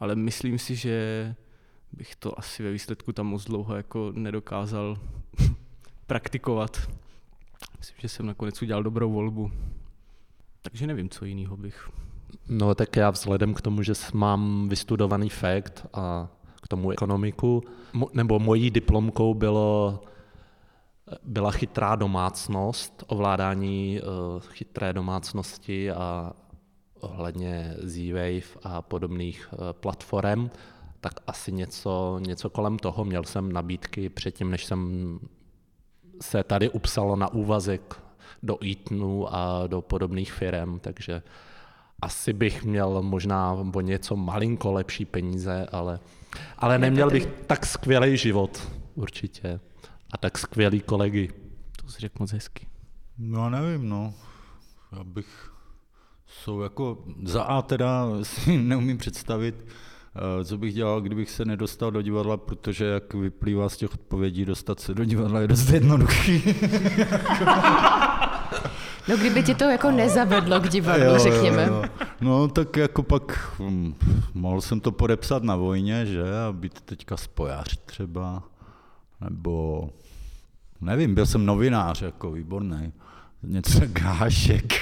Ale 0.00 0.14
myslím 0.14 0.58
si, 0.58 0.76
že 0.76 1.34
bych 1.92 2.16
to 2.16 2.38
asi 2.38 2.62
ve 2.62 2.72
výsledku 2.72 3.12
tam 3.12 3.26
moc 3.26 3.44
dlouho 3.44 3.76
jako 3.76 4.12
nedokázal 4.14 4.96
praktikovat. 6.06 6.90
Myslím, 7.78 7.96
že 8.00 8.08
jsem 8.08 8.26
nakonec 8.26 8.62
udělal 8.62 8.82
dobrou 8.82 9.12
volbu. 9.12 9.50
Takže 10.62 10.86
nevím, 10.86 11.08
co 11.08 11.24
jiného 11.24 11.56
bych. 11.56 11.90
No 12.48 12.74
tak 12.74 12.96
já 12.96 13.10
vzhledem 13.10 13.54
k 13.54 13.60
tomu, 13.60 13.82
že 13.82 13.92
mám 14.14 14.68
vystudovaný 14.68 15.28
fakt 15.28 15.86
a 15.92 16.28
k 16.62 16.68
tomu 16.68 16.90
ekonomiku, 16.90 17.62
nebo 18.12 18.38
mojí 18.38 18.70
diplomkou 18.70 19.34
bylo, 19.34 20.00
byla 21.22 21.50
chytrá 21.50 21.96
domácnost, 21.96 23.04
ovládání 23.06 24.00
uh, 24.00 24.42
chytré 24.48 24.92
domácnosti 24.92 25.90
a 25.90 26.32
ohledně 27.00 27.74
Z-Wave 27.78 28.58
a 28.62 28.82
podobných 28.82 29.48
uh, 29.52 29.58
platform, 29.72 30.50
tak 31.00 31.20
asi 31.26 31.52
něco, 31.52 32.20
něco 32.26 32.50
kolem 32.50 32.78
toho. 32.78 33.04
Měl 33.04 33.24
jsem 33.24 33.52
nabídky 33.52 34.08
předtím, 34.08 34.50
než 34.50 34.64
jsem 34.64 35.18
se 36.20 36.44
tady 36.44 36.70
upsal 36.70 37.16
na 37.16 37.32
úvazek 37.32 38.00
do 38.42 38.58
Eatonu 38.64 39.34
a 39.34 39.66
do 39.66 39.82
podobných 39.82 40.32
firm, 40.32 40.78
takže 40.78 41.22
asi 42.02 42.32
bych 42.32 42.64
měl 42.64 43.02
možná 43.02 43.52
o 43.52 43.80
něco 43.80 44.16
malinko 44.16 44.72
lepší 44.72 45.04
peníze, 45.04 45.66
ale, 45.72 46.00
ale 46.58 46.78
neměl 46.78 47.10
bych 47.10 47.26
tak 47.46 47.66
skvělý 47.66 48.16
život 48.16 48.68
určitě 48.94 49.60
a 50.12 50.18
tak 50.18 50.38
skvělý 50.38 50.80
kolegy. 50.80 51.28
To 51.82 51.88
jsi 51.88 52.00
řekl 52.00 52.14
moc 52.20 52.32
hezky. 52.32 52.66
No 53.18 53.50
nevím, 53.50 53.88
no. 53.88 54.14
Já 54.96 55.04
bych, 55.04 55.52
jsou 56.26 56.60
jako, 56.60 57.04
za 57.22 57.42
A 57.42 57.62
teda 57.62 58.06
si 58.22 58.58
neumím 58.58 58.98
představit, 58.98 59.66
eh, 60.40 60.44
co 60.44 60.58
bych 60.58 60.74
dělal, 60.74 61.00
kdybych 61.00 61.30
se 61.30 61.44
nedostal 61.44 61.90
do 61.90 62.02
divadla, 62.02 62.36
protože 62.36 62.84
jak 62.84 63.14
vyplývá 63.14 63.68
z 63.68 63.76
těch 63.76 63.94
odpovědí, 63.94 64.44
dostat 64.44 64.80
se 64.80 64.94
do 64.94 65.04
divadla 65.04 65.40
je 65.40 65.48
dost 65.48 65.68
jednoduchý. 65.70 66.42
No 69.08 69.16
kdyby 69.16 69.42
tě 69.42 69.54
to 69.54 69.64
jako 69.64 69.90
nezavedlo 69.90 70.60
k 70.60 70.68
divadlu, 70.68 71.04
Jo, 71.04 71.18
řekněme. 71.18 71.64
Jo, 71.68 71.74
jo. 71.74 71.84
No 72.20 72.48
tak 72.48 72.76
jako 72.76 73.02
pak 73.02 73.50
hm, 73.60 73.94
mohl 74.34 74.60
jsem 74.60 74.80
to 74.80 74.92
podepsat 74.92 75.42
na 75.42 75.56
vojně, 75.56 76.06
že, 76.06 76.22
a 76.48 76.52
být 76.52 76.80
teďka 76.80 77.16
spojař 77.16 77.78
třeba, 77.86 78.42
nebo 79.30 79.84
nevím, 80.80 81.14
byl 81.14 81.26
jsem 81.26 81.46
novinář, 81.46 82.02
jako 82.02 82.30
výborný, 82.32 82.92
něco 83.46 83.80
gášek. 83.86 84.72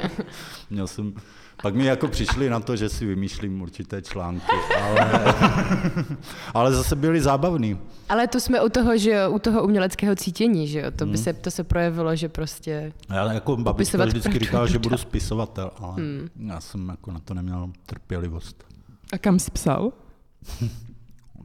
Měl 0.70 0.86
jsem, 0.86 1.14
pak 1.62 1.74
mi 1.74 1.84
jako 1.84 2.08
přišli 2.08 2.50
na 2.50 2.60
to, 2.60 2.76
že 2.76 2.88
si 2.88 3.06
vymýšlím 3.06 3.62
určité 3.62 4.02
články, 4.02 4.52
ale, 4.82 5.10
ale 6.54 6.72
zase 6.74 6.96
byli 6.96 7.20
zábavný. 7.20 7.78
Ale 8.08 8.26
to 8.28 8.40
jsme 8.40 8.60
u 8.62 8.68
toho, 8.68 8.98
že 8.98 9.10
jo, 9.10 9.30
u 9.30 9.38
toho 9.38 9.62
uměleckého 9.64 10.16
cítění, 10.16 10.68
že 10.68 10.80
jo, 10.80 10.90
to 10.90 11.04
Hmm. 11.04 11.12
by 11.12 11.18
se, 11.18 11.32
to 11.32 11.50
se 11.50 11.64
projevilo, 11.64 12.16
že 12.16 12.28
prostě, 12.28 12.92
Já 13.08 13.32
jako 13.32 13.56
babička 13.56 14.04
vždycky 14.04 14.28
pravdu, 14.28 14.44
říkala, 14.44 14.66
že 14.66 14.78
budu 14.78 14.96
spisovatel, 15.08 15.70
ale 15.78 15.94
Hmm. 15.96 16.28
já 16.48 16.60
jsem 16.60 16.88
jako 16.88 17.12
na 17.12 17.20
to 17.20 17.34
neměl 17.34 17.70
trpělivost. 17.86 18.64
A 19.12 19.18
kam 19.18 19.38
jsi 19.38 19.50
psal? 19.50 19.92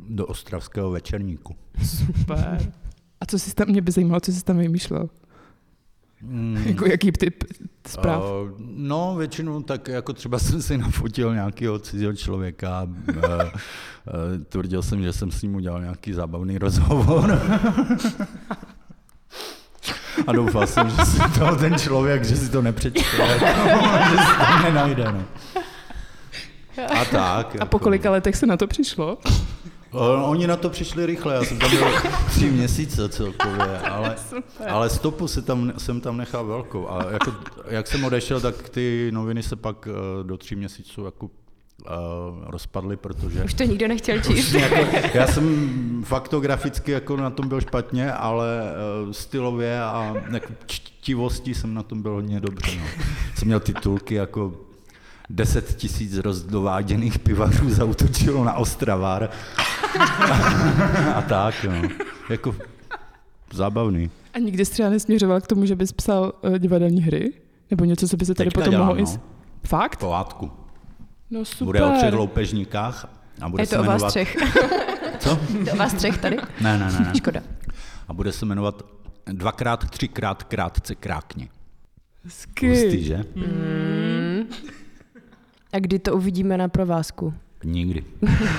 Do 0.10 0.26
ostravského 0.26 0.92
večerníku. 0.92 1.56
Super. 1.86 2.72
A 3.22 3.26
co 3.26 3.40
jsi 3.40 3.56
tam, 3.56 3.68
mě 3.68 3.82
by 3.82 3.92
zajímalo, 3.92 4.20
co 4.20 4.32
jsi 4.32 4.44
tam 4.44 4.58
vymýšlel? 4.58 5.10
Mm. 6.22 6.64
Jako 6.66 6.86
jaký 6.86 7.12
typ 7.12 7.44
zpráv? 7.88 8.24
Uh, 8.24 8.52
no, 8.60 9.16
většinou 9.18 9.62
tak 9.62 9.88
jako 9.88 10.14
třeba 10.14 10.40
jsem 10.48 10.62
si 10.62 10.78
nafotil 10.78 11.34
nějakého 11.34 11.80
cizího 11.80 12.14
člověka, 12.14 12.84
uh, 12.84 13.16
uh, 13.18 13.44
tvrdil 14.50 14.82
jsem, 14.82 15.04
že 15.04 15.14
jsem 15.14 15.32
s 15.32 15.42
ním 15.42 15.56
udělal 15.56 15.82
nějaký 15.82 16.14
zábavný 16.14 16.58
rozhovor. 16.58 17.42
A 20.28 20.32
doufal 20.32 20.68
jsem, 20.68 20.90
že 20.90 21.06
si 21.06 21.20
to 21.40 21.56
ten 21.56 21.80
člověk, 21.80 22.24
že 22.26 22.36
si 22.36 22.50
to 22.50 22.62
nepřečte, 22.62 23.02
že 24.10 24.18
si 24.18 24.38
to 24.38 24.64
nenajde. 24.64 25.04
No. 25.12 25.24
A 27.02 27.06
tak. 27.06 27.56
A 27.60 27.66
po 27.66 27.80
kolika 27.80 28.12
letech 28.12 28.36
se 28.36 28.46
na 28.46 28.58
to 28.58 28.68
přišlo? 28.68 29.18
Oni 30.24 30.48
na 30.48 30.58
to 30.58 30.70
přišli 30.70 31.06
rychle, 31.06 31.34
já 31.34 31.44
jsem 31.44 31.60
tam 31.60 31.70
byl 31.70 31.88
tři 32.27 32.51
měsíce 32.51 33.10
celkově, 33.10 33.80
ale, 33.92 34.16
ale 34.70 34.89
stopu 34.89 35.27
si 35.27 35.42
tam, 35.42 35.74
jsem 35.77 36.01
tam 36.01 36.18
nechal 36.18 36.46
velkou. 36.46 36.89
A 36.89 37.12
jako, 37.12 37.34
jak 37.68 37.88
jsem 37.88 38.04
odešel, 38.04 38.42
tak 38.42 38.70
ty 38.70 39.10
noviny 39.13 39.44
se 39.44 39.56
pak 39.56 39.88
eh, 39.88 40.24
do 40.24 40.38
tří 40.38 40.56
měsíců 40.56 41.06
jako 41.06 41.25
uh, 41.25 41.30
rozpadly, 42.48 42.98
protože 42.98 43.44
už 43.44 43.54
to 43.54 43.63
nikdo 43.63 43.88
nechtěl 43.88 44.22
číst. 44.22 44.54
Jako, 44.54 44.98
já 45.13 45.27
jsem 45.27 46.04
faktograficky 46.06 46.92
jako 46.92 47.18
na 47.18 47.30
tom 47.30 47.48
byl 47.48 47.62
špatně, 47.62 48.13
ale 48.13 48.62
uh, 49.06 49.12
stylově 49.12 49.82
a 49.82 50.16
jako 50.32 50.54
čtivostí 50.66 51.54
jsem 51.54 51.74
na 51.74 51.84
tom 51.84 52.01
byl 52.01 52.12
hodně 52.12 52.39
dobře. 52.39 52.72
No. 52.80 52.86
Jsem 53.36 53.48
měl 53.48 53.60
titulky 53.60 54.16
jako 54.16 54.54
10 55.30 55.75
tisíc 55.75 56.18
rozdováděných 56.18 57.20
pivařů 57.20 57.70
zautočilo 57.74 58.44
na 58.44 58.54
Ostravar. 58.54 59.30
a 61.15 61.22
tak, 61.22 61.63
no. 61.63 61.89
Jako 62.29 62.56
zábavný. 63.53 64.12
A 64.34 64.39
nikdy 64.39 64.65
jsi 64.65 64.72
třeba 64.72 64.89
nesměřoval 64.89 65.41
k 65.41 65.48
tomu, 65.48 65.65
že 65.65 65.75
bys 65.75 65.91
psal 65.91 66.34
uh, 66.41 66.58
divadelní 66.58 67.01
hry? 67.01 67.34
Nebo 67.72 67.86
něco, 67.86 68.08
co 68.08 68.17
by 68.17 68.25
se 68.25 68.34
tady 68.34 68.50
Teďka 68.50 68.60
potom 68.60 68.72
dělám, 68.72 68.88
mohlo... 68.88 69.03
no. 69.03 69.22
Fakt? 69.67 70.00
Pohádku. 70.00 70.51
No 71.32 71.46
super. 71.46 71.65
Bude 71.65 71.84
o 71.84 71.91
třech 71.98 72.13
loupežníkách 72.13 73.08
a 73.41 73.50
bude 73.50 73.63
Je 73.63 73.67
se 73.67 73.75
to 73.75 73.82
o 73.82 73.86
vás 73.86 73.94
jmenovat... 73.94 74.10
třech. 74.10 74.38
Co? 75.20 75.36
To 75.65 75.72
o 75.74 75.75
vás 75.75 75.94
třech 75.94 76.17
tady? 76.17 76.38
Ne, 76.62 76.77
ne, 76.77 76.91
ne, 76.91 77.00
ne. 77.00 77.13
Škoda. 77.17 77.41
A 78.08 78.13
bude 78.13 78.32
se 78.32 78.46
jmenovat 78.46 78.86
dvakrát, 79.25 79.89
třikrát, 79.89 80.44
krátce, 80.44 80.96
krákně. 80.96 81.48
Hustý, 82.24 83.03
že? 83.03 83.24
Mm. 83.36 84.44
A 85.74 85.79
kdy 85.79 86.00
to 86.00 86.15
uvidíme 86.15 86.58
na 86.58 86.67
provázku? 86.67 87.34
Nikdy. 87.64 88.04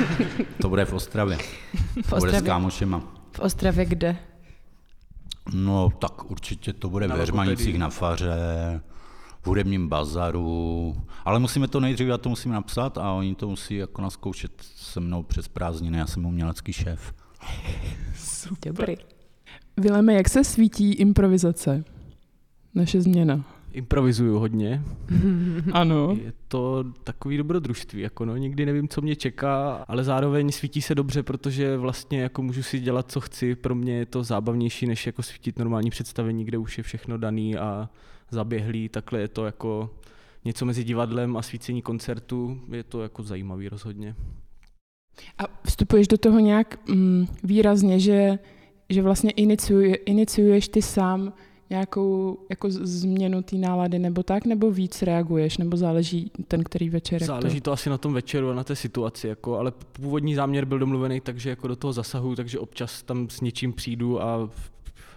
To 0.62 0.68
bude 0.68 0.84
v 0.84 0.92
Ostravě. 0.92 1.36
V 1.36 1.44
To 1.94 2.00
bude 2.02 2.02
s 2.02 2.12
Ostravě? 2.12 2.46
kámošema. 2.46 3.02
V 3.32 3.38
Ostravě 3.38 3.84
kde? 3.84 4.16
No, 5.54 5.90
tak 5.98 6.30
určitě 6.30 6.72
to 6.72 6.88
bude 6.90 7.08
Na 7.08 7.16
ve 7.16 7.26
Řmanicích 7.26 7.78
na 7.78 7.90
faře, 7.90 8.34
v 9.42 9.46
hudebním 9.46 9.88
bazaru, 9.88 10.96
ale 11.24 11.38
musíme 11.38 11.68
to 11.68 11.80
nejdřív, 11.80 12.08
já 12.08 12.18
to 12.18 12.28
musím 12.28 12.52
napsat 12.52 12.98
a 12.98 13.12
oni 13.12 13.34
to 13.34 13.48
musí 13.48 13.74
jako 13.76 14.02
naskoušet 14.02 14.52
se 14.76 15.00
mnou 15.00 15.22
přes 15.22 15.48
prázdniny, 15.48 15.98
já 15.98 16.06
jsem 16.06 16.26
umělecký 16.26 16.72
šéf. 16.72 17.14
Dobrý. 18.66 18.94
Vileme, 19.76 20.14
jak 20.14 20.28
se 20.28 20.44
svítí 20.44 20.92
improvizace? 20.92 21.84
Naše 22.74 23.00
změna. 23.00 23.44
Improvizuju 23.72 24.38
hodně. 24.38 24.82
Ano. 25.72 26.16
Je 26.24 26.32
to 26.48 26.84
takový 27.04 27.36
dobrodružství, 27.36 28.00
jako 28.00 28.24
no, 28.24 28.36
nikdy 28.36 28.66
nevím, 28.66 28.88
co 28.88 29.00
mě 29.00 29.16
čeká, 29.16 29.84
ale 29.88 30.04
zároveň 30.04 30.52
svítí 30.52 30.82
se 30.82 30.94
dobře, 30.94 31.22
protože 31.22 31.76
vlastně 31.76 32.20
jako 32.20 32.42
můžu 32.42 32.62
si 32.62 32.80
dělat, 32.80 33.12
co 33.12 33.20
chci. 33.20 33.54
Pro 33.54 33.74
mě 33.74 33.96
je 33.96 34.06
to 34.06 34.24
zábavnější, 34.24 34.86
než 34.86 35.06
jako 35.06 35.22
svítit 35.22 35.58
normální 35.58 35.90
představení, 35.90 36.44
kde 36.44 36.58
už 36.58 36.78
je 36.78 36.84
všechno 36.84 37.18
daný 37.18 37.56
a 37.56 37.90
zaběhlý. 38.30 38.88
Takhle 38.88 39.20
je 39.20 39.28
to 39.28 39.46
jako 39.46 39.90
něco 40.44 40.66
mezi 40.66 40.84
divadlem 40.84 41.36
a 41.36 41.42
svícení 41.42 41.82
koncertu. 41.82 42.60
Je 42.72 42.82
to 42.82 43.02
jako 43.02 43.22
zajímavý 43.22 43.68
rozhodně. 43.68 44.14
A 45.38 45.44
vstupuješ 45.66 46.08
do 46.08 46.18
toho 46.18 46.38
nějak 46.38 46.88
mm, 46.88 47.26
výrazně, 47.44 48.00
že, 48.00 48.38
že 48.88 49.02
vlastně 49.02 49.30
iniciuje, 49.30 49.94
iniciuješ 49.94 50.68
ty 50.68 50.82
sám 50.82 51.32
nějakou 51.70 52.38
jako 52.50 52.70
změnu 52.70 53.42
té 53.42 53.56
nálady 53.56 53.98
nebo 53.98 54.22
tak, 54.22 54.46
nebo 54.46 54.70
víc 54.70 55.02
reaguješ, 55.02 55.58
nebo 55.58 55.76
záleží 55.76 56.32
ten, 56.48 56.64
který 56.64 56.90
večer? 56.90 57.24
Záleží 57.24 57.60
to 57.60 57.72
asi 57.72 57.90
na 57.90 57.98
tom 57.98 58.12
večeru 58.12 58.50
a 58.50 58.54
na 58.54 58.64
té 58.64 58.76
situaci, 58.76 59.28
jako, 59.28 59.58
ale 59.58 59.72
původní 59.92 60.34
záměr 60.34 60.64
byl 60.64 60.78
domluvený, 60.78 61.20
takže 61.20 61.50
jako 61.50 61.68
do 61.68 61.76
toho 61.76 61.92
zasahuju, 61.92 62.36
takže 62.36 62.58
občas 62.58 63.02
tam 63.02 63.30
s 63.30 63.40
něčím 63.40 63.72
přijdu 63.72 64.22
a 64.22 64.50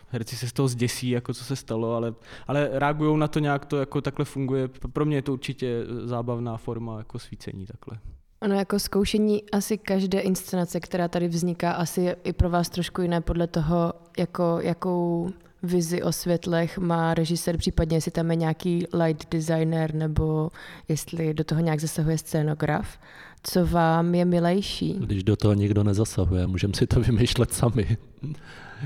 herci 0.08 0.36
se 0.36 0.48
z 0.48 0.54
toho 0.54 0.68
zděsí, 0.68 1.10
jako 1.10 1.34
co 1.34 1.44
se 1.44 1.56
stalo, 1.56 1.94
ale, 1.94 2.14
ale 2.48 2.70
reagují 2.72 3.18
na 3.18 3.28
to 3.28 3.40
nějak, 3.40 3.66
to 3.66 3.78
jako 3.78 4.02
takhle 4.02 4.26
funguje. 4.26 4.68
Pro 4.94 5.06
mě 5.06 5.18
je 5.18 5.22
to 5.22 5.34
určitě 5.34 5.84
zábavná 6.04 6.58
forma 6.58 6.98
jako 6.98 7.20
svícení 7.20 7.66
takhle. 7.66 8.00
Ono 8.42 8.56
jako 8.56 8.80
zkoušení 8.80 9.44
asi 9.52 9.78
každé 9.78 10.20
inscenace, 10.20 10.80
která 10.80 11.08
tady 11.08 11.28
vzniká, 11.28 11.72
asi 11.72 12.02
je 12.02 12.16
i 12.24 12.34
pro 12.34 12.50
vás 12.50 12.70
trošku 12.70 13.02
jiné 13.02 13.22
podle 13.22 13.48
toho, 13.48 13.94
jako, 14.18 14.58
jakou 14.62 15.30
vizi 15.64 16.04
o 16.04 16.12
světlech 16.12 16.78
má 16.78 17.14
režisér, 17.14 17.58
případně 17.58 17.98
jestli 17.98 18.12
tam 18.12 18.30
je 18.30 18.36
nějaký 18.36 18.86
light 18.94 19.32
designer, 19.32 19.94
nebo 19.96 20.50
jestli 20.88 21.34
do 21.34 21.44
toho 21.44 21.62
nějak 21.62 21.80
zasahuje 21.80 22.18
scénograf. 22.18 23.00
Co 23.44 23.66
vám 23.66 24.16
je 24.16 24.26
milejší? 24.26 24.94
Když 25.00 25.24
do 25.24 25.36
toho 25.36 25.54
nikdo 25.54 25.84
nezasahuje, 25.84 26.48
můžeme 26.48 26.74
si 26.74 26.88
to 26.88 27.00
vymýšlet 27.00 27.54
sami. 27.54 27.98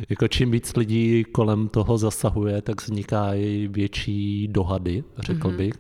jako 0.09 0.27
čím 0.27 0.51
víc 0.51 0.75
lidí 0.75 1.23
kolem 1.23 1.67
toho 1.69 1.97
zasahuje, 1.97 2.61
tak 2.61 2.81
vznikají 2.81 3.67
větší 3.67 4.47
dohady, 4.47 5.03
řekl 5.19 5.47
Mhm. 5.47 5.57
bych. 5.57 5.73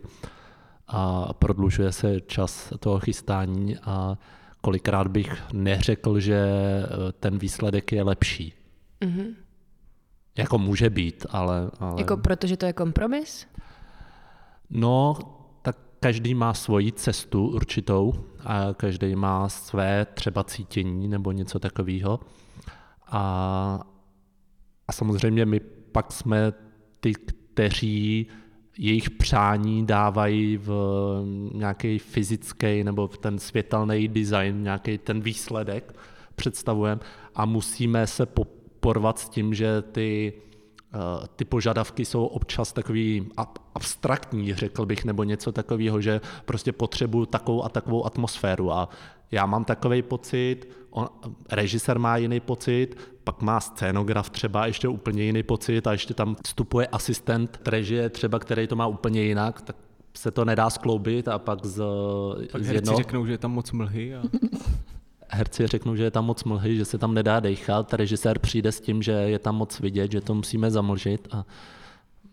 A 0.87 1.33
prodlužuje 1.33 1.91
se 1.91 2.21
čas 2.21 2.73
toho 2.79 2.99
chystání 2.99 3.77
a 3.77 4.17
kolikrát 4.61 5.07
bych 5.07 5.43
neřekl, 5.53 6.19
že 6.19 6.35
eh, 6.45 6.87
ten 7.19 7.37
výsledek 7.37 7.91
je 7.91 8.03
lepší. 8.03 8.53
Mhm. 9.03 9.25
Jako 10.37 10.57
může 10.57 10.89
být, 10.89 11.25
ale... 11.29 11.71
ale... 11.79 11.95
Jako 11.97 12.17
protože 12.17 12.57
to 12.57 12.65
je 12.65 12.73
kompromis? 12.73 13.47
No, 14.69 15.17
tak 15.61 15.77
každý 15.99 16.33
má 16.33 16.53
svoji 16.53 16.91
cestu 16.91 17.47
určitou 17.47 18.13
a 18.43 18.73
každý 18.73 19.15
má 19.15 19.49
své 19.49 20.05
třeba 20.05 20.43
cítění 20.43 21.07
nebo 21.07 21.31
něco 21.31 21.59
takového. 21.59 22.19
A, 23.07 23.79
a 24.87 24.91
samozřejmě 24.91 25.45
my 25.45 25.59
pak 25.91 26.11
jsme 26.11 26.53
ty, 26.99 27.13
kteří 27.13 28.27
jejich 28.77 29.09
přání 29.09 29.85
dávají 29.85 30.57
v 30.57 30.71
nějaký 31.53 31.99
fyzický 31.99 32.83
nebo 32.83 33.07
v 33.07 33.17
ten 33.17 33.39
světelný 33.39 34.07
design, 34.07 34.63
nějaký 34.63 34.97
ten 34.97 35.21
výsledek 35.21 35.95
představujeme 36.35 37.01
a 37.35 37.45
musíme 37.45 38.07
se 38.07 38.25
po- 38.25 38.54
porvat 38.85 39.19
s 39.19 39.29
tím, 39.29 39.53
že 39.53 39.81
ty 39.81 40.33
Eh, 40.95 41.27
ty 41.35 41.45
požadavky 41.45 42.05
jsou 42.05 42.25
občas 42.25 42.73
takový 42.73 43.27
ab- 43.37 43.59
abstraktní, 43.75 44.53
řekl 44.53 44.85
bych, 44.85 45.05
nebo 45.05 45.23
něco 45.23 45.51
takového, 45.51 46.01
že 46.01 46.21
prostě 46.45 46.71
potřebuju 46.71 47.25
takovou 47.25 47.63
a 47.63 47.69
takovou 47.69 48.05
atmosféru. 48.05 48.71
A 48.71 48.89
já 49.31 49.45
mám 49.45 49.63
takový 49.63 50.01
pocit, 50.01 50.69
on, 50.89 51.09
režisér 51.51 51.99
má 51.99 52.17
jiný 52.17 52.39
pocit, 52.39 52.97
pak 53.23 53.41
má 53.41 53.59
scénograf 53.59 54.29
třeba 54.29 54.67
ještě 54.67 54.87
úplně 54.87 55.23
jiný 55.23 55.43
pocit 55.43 55.87
a 55.87 55.91
ještě 55.91 56.13
tam 56.13 56.35
vstupuje 56.45 56.87
asistent 56.87 57.59
režie 57.65 58.09
třeba, 58.09 58.39
který 58.39 58.67
to 58.67 58.75
má 58.75 58.87
úplně 58.87 59.21
jinak, 59.21 59.61
tak 59.61 59.75
se 60.13 60.31
to 60.31 60.45
nedá 60.45 60.69
skloubit 60.69 61.27
a 61.27 61.39
pak 61.39 61.65
z, 61.65 61.83
Pak 62.51 62.63
z 62.63 62.65
herci 62.65 62.77
jednoho 62.77 62.97
řeknou, 62.97 63.25
že 63.25 63.31
je 63.31 63.37
tam 63.37 63.51
moc 63.51 63.71
mlhy 63.71 64.15
a 64.15 64.21
herci 65.29 65.67
řeknou, 65.67 65.95
že 65.95 66.03
je 66.03 66.11
tam 66.11 66.25
moc 66.25 66.43
mlhy, 66.43 66.75
že 66.75 66.85
se 66.85 66.97
tam 66.97 67.13
nedá 67.13 67.39
dechat, 67.39 67.93
režisér 67.93 68.39
přijde 68.39 68.71
s 68.71 68.81
tím, 68.81 69.01
že 69.01 69.11
je 69.11 69.39
tam 69.39 69.55
moc 69.55 69.79
vidět, 69.79 70.11
že 70.11 70.21
to 70.21 70.33
musíme 70.33 70.71
zamlžit 70.71 71.27
a 71.31 71.45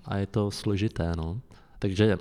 a 0.04 0.16
je 0.16 0.26
to 0.26 0.50
složité. 0.50 1.12
No. 1.16 1.40
Takže 1.78 2.18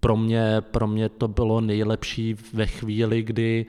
pro 0.00 0.16
mě, 0.16 0.60
pro 0.60 0.86
mě 0.86 1.08
to 1.08 1.28
bylo 1.28 1.60
nejlepší 1.60 2.36
ve 2.52 2.66
chvíli, 2.66 3.22
kdy, 3.22 3.66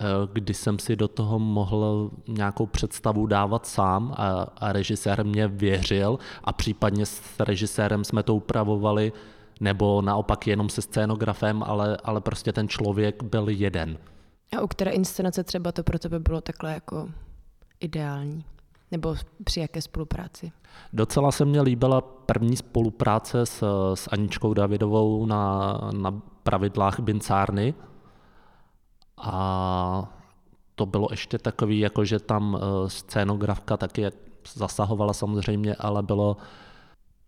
eh, 0.00 0.04
kdy 0.32 0.54
jsem 0.54 0.78
si 0.78 0.96
do 0.96 1.08
toho 1.08 1.38
mohl 1.38 2.10
nějakou 2.28 2.66
představu 2.66 3.26
dávat 3.26 3.66
sám 3.66 4.14
a, 4.16 4.46
a 4.56 4.72
režisér 4.72 5.24
mě 5.24 5.48
věřil 5.48 6.18
a 6.44 6.52
případně 6.52 7.06
s 7.06 7.40
režisérem 7.40 8.04
jsme 8.04 8.22
to 8.22 8.34
upravovali 8.34 9.12
nebo 9.60 10.02
naopak 10.02 10.46
jenom 10.46 10.68
se 10.68 10.82
scénografem, 10.82 11.62
ale, 11.62 11.96
ale 12.04 12.20
prostě 12.20 12.52
ten 12.52 12.68
člověk 12.68 13.22
byl 13.22 13.48
jeden. 13.48 13.98
A 14.56 14.60
u 14.60 14.66
které 14.66 14.90
inscenace 14.90 15.44
třeba 15.44 15.72
to 15.72 15.82
pro 15.82 15.98
tebe 15.98 16.18
bylo 16.18 16.40
takhle 16.40 16.72
jako 16.72 17.08
ideální? 17.80 18.44
Nebo 18.90 19.16
při 19.44 19.60
jaké 19.60 19.82
spolupráci? 19.82 20.52
Docela 20.92 21.32
se 21.32 21.44
mně 21.44 21.62
líbila 21.62 22.00
první 22.00 22.56
spolupráce 22.56 23.46
s, 23.46 23.62
s 23.94 24.08
Aničkou 24.12 24.54
Davidovou 24.54 25.26
na, 25.26 25.78
na 25.98 26.20
pravidlách 26.42 27.00
bincárny. 27.00 27.74
A 29.16 30.12
to 30.74 30.86
bylo 30.86 31.08
ještě 31.10 31.38
takový, 31.38 31.78
jako 31.78 32.04
že 32.04 32.18
tam 32.18 32.58
eh, 32.58 32.90
scénografka 32.90 33.76
taky 33.76 34.06
zasahovala 34.54 35.12
samozřejmě, 35.12 35.74
ale 35.74 36.02
bylo, 36.02 36.36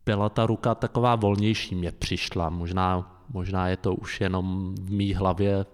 byla 0.06 0.28
ta 0.28 0.47
ruka 0.47 0.75
taková 0.75 1.14
volnější, 1.14 1.75
mě 1.75 1.92
přišla. 1.92 2.50
Možná, 2.50 3.21
možná 3.28 3.68
je 3.68 3.76
to 3.76 3.95
už 3.95 4.21
jenom 4.21 4.75
v 4.75 4.90
mý 4.90 5.14
hlavě 5.14 5.66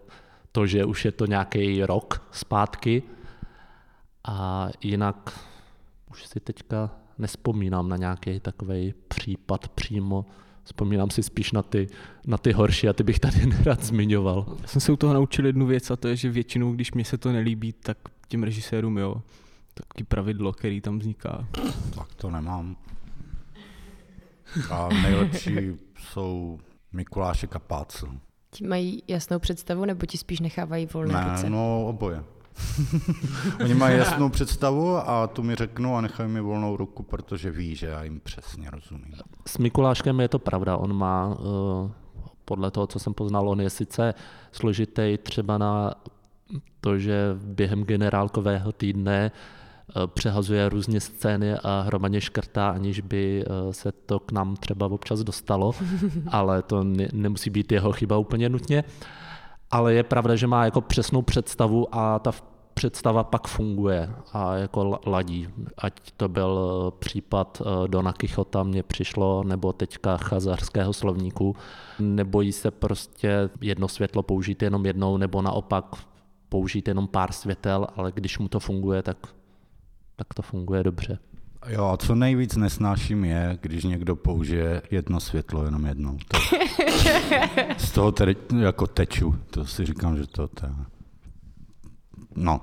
to, 0.52 0.66
že 0.66 0.84
už 0.84 1.04
je 1.04 1.12
to 1.12 1.26
nějaký 1.26 1.84
rok 1.84 2.28
zpátky. 2.32 3.02
A 4.24 4.68
jinak 4.82 5.40
už 6.10 6.26
si 6.26 6.40
teďka 6.40 6.90
nespomínám 7.18 7.88
na 7.88 7.96
nějaký 7.96 8.40
takový 8.40 8.94
případ 9.08 9.68
přímo. 9.68 10.26
Vzpomínám 10.64 11.10
si 11.10 11.22
spíš 11.22 11.52
na 11.52 11.62
ty, 11.62 11.86
na 12.26 12.38
ty 12.38 12.52
horší 12.52 12.88
a 12.88 12.92
ty 12.92 13.02
bych 13.02 13.18
tady 13.18 13.46
nerad 13.46 13.84
zmiňoval. 13.84 14.56
Já 14.62 14.66
jsem 14.66 14.80
se 14.80 14.92
u 14.92 14.96
toho 14.96 15.14
naučil 15.14 15.46
jednu 15.46 15.66
věc 15.66 15.90
a 15.90 15.96
to 15.96 16.08
je, 16.08 16.16
že 16.16 16.30
většinou, 16.30 16.72
když 16.72 16.92
mě 16.92 17.04
se 17.04 17.18
to 17.18 17.32
nelíbí, 17.32 17.72
tak 17.72 17.98
těm 18.28 18.42
režisérům 18.42 18.98
jo. 18.98 19.22
Taky 19.74 20.04
pravidlo, 20.04 20.52
který 20.52 20.80
tam 20.80 20.98
vzniká. 20.98 21.48
Tak 21.94 22.14
to 22.14 22.30
nemám. 22.30 22.76
A 24.70 24.88
nejlepší 24.88 25.56
jsou 25.98 26.60
Mikuláše 26.92 27.46
Kapáce. 27.46 28.06
Ti 28.54 28.66
mají 28.66 29.02
jasnou 29.08 29.38
představu, 29.38 29.84
nebo 29.84 30.06
ti 30.06 30.18
spíš 30.18 30.40
nechávají 30.40 30.86
volné 30.94 31.12
Ne, 31.14 31.30
ruce? 31.30 31.50
no 31.50 31.86
oboje. 31.86 32.24
Oni 33.64 33.74
mají 33.74 33.98
jasnou 33.98 34.28
představu 34.28 34.96
a 34.96 35.26
tu 35.26 35.42
mi 35.42 35.54
řeknou 35.54 35.94
a 35.96 36.00
nechají 36.00 36.28
mi 36.30 36.40
volnou 36.40 36.76
ruku, 36.76 37.02
protože 37.02 37.50
ví, 37.50 37.76
že 37.76 37.86
já 37.86 38.02
jim 38.04 38.20
přesně 38.20 38.70
rozumím. 38.70 39.14
S 39.46 39.58
Mikuláškem 39.58 40.20
je 40.20 40.28
to 40.28 40.38
pravda, 40.38 40.76
on 40.76 40.92
má, 40.92 41.36
eh, 41.38 41.90
podle 42.44 42.70
toho, 42.70 42.86
co 42.86 42.98
jsem 42.98 43.14
poznal, 43.14 43.48
on 43.48 43.60
je 43.60 43.70
sice 43.70 44.14
složitý 44.52 45.18
třeba 45.22 45.58
na 45.58 45.94
to, 46.80 46.98
že 46.98 47.18
během 47.44 47.84
generálkového 47.84 48.72
týdne 48.72 49.32
eh, 49.34 49.61
přehazuje 50.06 50.68
různě 50.68 51.00
scény 51.00 51.54
a 51.54 51.80
hromadně 51.86 52.20
škrtá, 52.20 52.70
aniž 52.70 53.00
by 53.00 53.44
eh, 53.44 53.72
se 53.72 53.92
to 53.92 54.20
k 54.20 54.32
nám 54.32 54.56
třeba 54.56 54.86
občas 54.86 55.20
dostalo, 55.20 55.72
ale 56.28 56.62
to 56.62 56.84
ne, 56.84 57.08
nemusí 57.12 57.50
být 57.50 57.72
jeho 57.72 57.92
chyba 57.92 58.16
úplně 58.18 58.48
nutně. 58.48 58.84
Ale 59.70 59.94
je 59.94 60.02
pravda, 60.02 60.36
že 60.36 60.46
má 60.46 60.64
jako 60.64 60.80
přesnou 60.80 61.22
představu 61.22 61.94
a 61.94 62.18
ta 62.18 62.32
představa 62.74 63.24
pak 63.24 63.48
funguje 63.48 64.10
a 64.32 64.54
jako 64.54 65.00
ladí. 65.06 65.48
Ať 65.78 65.92
to 66.16 66.28
byl 66.28 66.60
eh, 66.88 66.96
případ 66.98 67.62
Dona 67.86 68.12
Kichota, 68.12 68.62
mně 68.62 68.82
přišlo, 68.82 69.44
nebo 69.44 69.72
teďka 69.72 70.16
chazarského 70.16 70.92
slovníku. 70.92 71.56
Nebojí 71.98 72.52
se 72.52 72.70
prostě 72.70 73.50
jedno 73.60 73.88
světlo 73.88 74.22
použít 74.22 74.62
jenom 74.62 74.86
jednou, 74.86 75.16
nebo 75.16 75.42
naopak 75.42 75.84
použít 76.48 76.88
jenom 76.88 77.08
pár 77.08 77.32
světel, 77.32 77.86
ale 77.96 78.12
když 78.12 78.38
mu 78.38 78.48
to 78.48 78.60
funguje, 78.60 79.02
tak, 79.02 79.16
tak 80.22 80.34
to 80.34 80.42
funguje 80.42 80.82
dobře. 80.82 81.18
Jo, 81.68 81.84
a 81.84 81.96
co 81.96 82.14
nejvíc 82.14 82.56
nesnáším 82.56 83.24
je, 83.24 83.58
když 83.60 83.84
někdo 83.84 84.16
použije 84.16 84.82
jedno 84.90 85.20
světlo 85.20 85.64
jenom 85.64 85.86
jednou. 85.86 86.18
To, 86.28 86.38
z 87.78 87.90
toho 87.90 88.12
tedy 88.12 88.36
jako 88.58 88.86
teču, 88.86 89.36
to 89.50 89.64
si 89.64 89.86
říkám, 89.86 90.16
že 90.16 90.26
to... 90.26 90.48
to 90.48 90.66
no. 92.36 92.60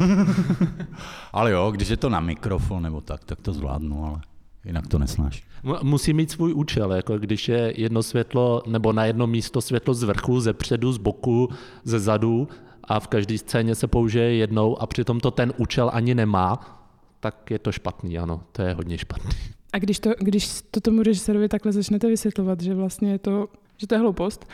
ale 1.32 1.50
jo, 1.50 1.70
když 1.70 1.88
je 1.88 1.96
to 1.96 2.08
na 2.08 2.20
mikrofon 2.20 2.82
nebo 2.82 3.00
tak, 3.00 3.24
tak 3.24 3.40
to 3.40 3.52
zvládnu, 3.52 4.06
ale 4.06 4.20
jinak 4.64 4.86
to 4.86 4.98
nesnáším. 4.98 5.44
Musí 5.82 6.12
mít 6.12 6.30
svůj 6.30 6.54
účel, 6.54 6.92
jako 6.92 7.18
když 7.18 7.48
je 7.48 7.74
jedno 7.76 8.02
světlo, 8.02 8.62
nebo 8.66 8.92
na 8.92 9.04
jedno 9.04 9.26
místo 9.26 9.60
světlo 9.60 9.94
z 9.94 10.02
vrchu, 10.02 10.40
ze 10.40 10.52
předu, 10.52 10.92
z 10.92 10.98
boku, 10.98 11.48
ze 11.84 12.00
zadu 12.00 12.48
a 12.84 13.00
v 13.00 13.08
každé 13.08 13.38
scéně 13.38 13.74
se 13.74 13.86
použije 13.86 14.34
jednou 14.34 14.82
a 14.82 14.86
přitom 14.86 15.20
to 15.20 15.30
ten 15.30 15.52
účel 15.56 15.90
ani 15.92 16.14
nemá, 16.14 16.79
tak 17.20 17.50
je 17.50 17.58
to 17.58 17.72
špatný, 17.72 18.18
ano, 18.18 18.42
to 18.52 18.62
je 18.62 18.74
hodně 18.74 18.98
špatný. 18.98 19.30
A 19.72 19.78
když 19.78 19.98
to, 19.98 20.10
když 20.18 20.62
to 20.70 20.80
tomu 20.80 21.02
režisérovi 21.02 21.48
takhle 21.48 21.72
začnete 21.72 22.08
vysvětlovat, 22.08 22.60
že 22.60 22.74
vlastně 22.74 23.10
je 23.10 23.18
to, 23.18 23.48
že 23.76 23.86
to 23.86 23.94
je 23.94 23.98
hloupost, 23.98 24.46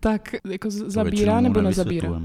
tak 0.00 0.34
jako 0.50 0.70
zabírá 0.70 1.40
nebo 1.40 1.60
nezabírá? 1.60 2.20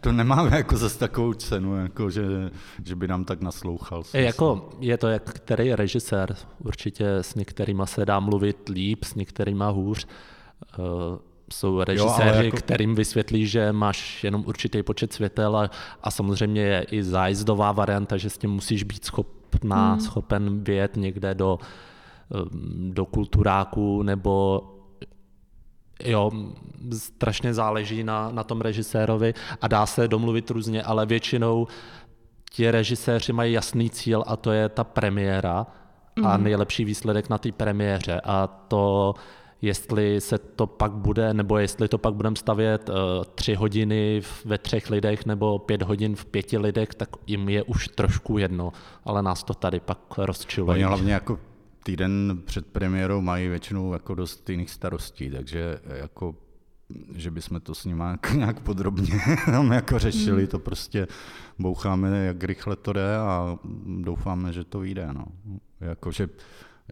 To 0.00 0.12
nemáme 0.12 0.56
jako 0.56 0.76
zase 0.76 0.98
takovou 0.98 1.32
cenu, 1.32 1.76
jako 1.76 2.10
že, 2.10 2.50
že 2.84 2.96
by 2.96 3.08
nám 3.08 3.24
tak 3.24 3.40
naslouchal. 3.40 4.02
Je, 4.14 4.22
jako, 4.22 4.70
je 4.80 4.98
to 4.98 5.08
jak 5.08 5.22
který 5.22 5.74
režisér. 5.74 6.36
Určitě 6.58 7.08
s 7.08 7.34
některýma 7.34 7.86
se 7.86 8.06
dá 8.06 8.20
mluvit 8.20 8.68
líp, 8.68 9.04
s 9.04 9.14
některýma 9.14 9.68
hůř. 9.68 10.06
Uh, 10.78 10.84
jsou 11.52 11.84
režiséři, 11.84 12.38
jo, 12.38 12.44
jako... 12.44 12.56
kterým 12.56 12.94
vysvětlí, 12.94 13.46
že 13.46 13.72
máš 13.72 14.24
jenom 14.24 14.44
určitý 14.46 14.82
počet 14.82 15.12
světel 15.12 15.56
a, 15.56 15.70
a 16.02 16.10
samozřejmě 16.10 16.62
je 16.62 16.82
i 16.90 17.02
zájezdová 17.02 17.72
varianta, 17.72 18.16
že 18.16 18.30
s 18.30 18.38
tím 18.38 18.50
musíš 18.50 18.82
být 18.82 19.04
schopná, 19.04 19.90
hmm. 19.90 20.00
schopen 20.00 20.64
vyjet 20.64 20.96
někde 20.96 21.34
do, 21.34 21.58
do 22.90 23.04
kulturáku 23.04 24.02
nebo 24.02 24.62
jo, 26.04 26.30
strašně 26.92 27.54
záleží 27.54 28.04
na, 28.04 28.30
na 28.30 28.44
tom 28.44 28.60
režisérovi 28.60 29.34
a 29.60 29.68
dá 29.68 29.86
se 29.86 30.08
domluvit 30.08 30.50
různě, 30.50 30.82
ale 30.82 31.06
většinou 31.06 31.66
ti 32.50 32.70
režiséři 32.70 33.32
mají 33.32 33.52
jasný 33.52 33.90
cíl 33.90 34.24
a 34.26 34.36
to 34.36 34.52
je 34.52 34.68
ta 34.68 34.84
premiéra 34.84 35.66
a 36.24 36.34
hmm. 36.34 36.44
nejlepší 36.44 36.84
výsledek 36.84 37.28
na 37.28 37.38
té 37.38 37.52
premiéře 37.52 38.20
a 38.24 38.46
to 38.46 39.14
jestli 39.66 40.20
se 40.20 40.38
to 40.38 40.66
pak 40.66 40.92
bude, 40.92 41.34
nebo 41.34 41.58
jestli 41.58 41.88
to 41.88 41.98
pak 41.98 42.14
budeme 42.14 42.36
stavět 42.36 42.88
uh, 42.88 42.94
tři 43.34 43.54
hodiny 43.54 44.22
ve 44.44 44.58
třech 44.58 44.90
lidech 44.90 45.26
nebo 45.26 45.58
pět 45.58 45.82
hodin 45.82 46.16
v 46.16 46.24
pěti 46.24 46.58
lidech, 46.58 46.88
tak 46.88 47.08
jim 47.26 47.48
je 47.48 47.62
už 47.62 47.88
trošku 47.88 48.38
jedno, 48.38 48.72
ale 49.04 49.22
nás 49.22 49.44
to 49.44 49.54
tady 49.54 49.80
pak 49.80 49.98
rozčiluje. 50.18 50.74
Oni 50.74 50.84
hlavně 50.84 51.12
jako 51.12 51.38
týden 51.82 52.42
před 52.44 52.66
premiérou 52.66 53.20
mají 53.20 53.48
většinou 53.48 53.92
jako 53.92 54.14
dost 54.14 54.50
jiných 54.50 54.70
starostí, 54.70 55.30
takže 55.30 55.80
jako 55.86 56.34
že 57.14 57.30
bychom 57.30 57.60
to 57.60 57.74
s 57.74 57.84
nimi 57.84 58.04
nějak 58.34 58.60
podrobně 58.60 59.20
tam 59.46 59.72
jako 59.72 59.98
řešili, 59.98 60.42
hmm. 60.42 60.46
to 60.46 60.58
prostě 60.58 61.06
boucháme, 61.58 62.26
jak 62.26 62.44
rychle 62.44 62.76
to 62.76 62.92
jde 62.92 63.16
a 63.16 63.58
doufáme, 64.00 64.52
že 64.52 64.64
to 64.64 64.78
vyjde. 64.78 65.08
No. 65.12 65.26
Jako, 65.80 66.12
že 66.12 66.28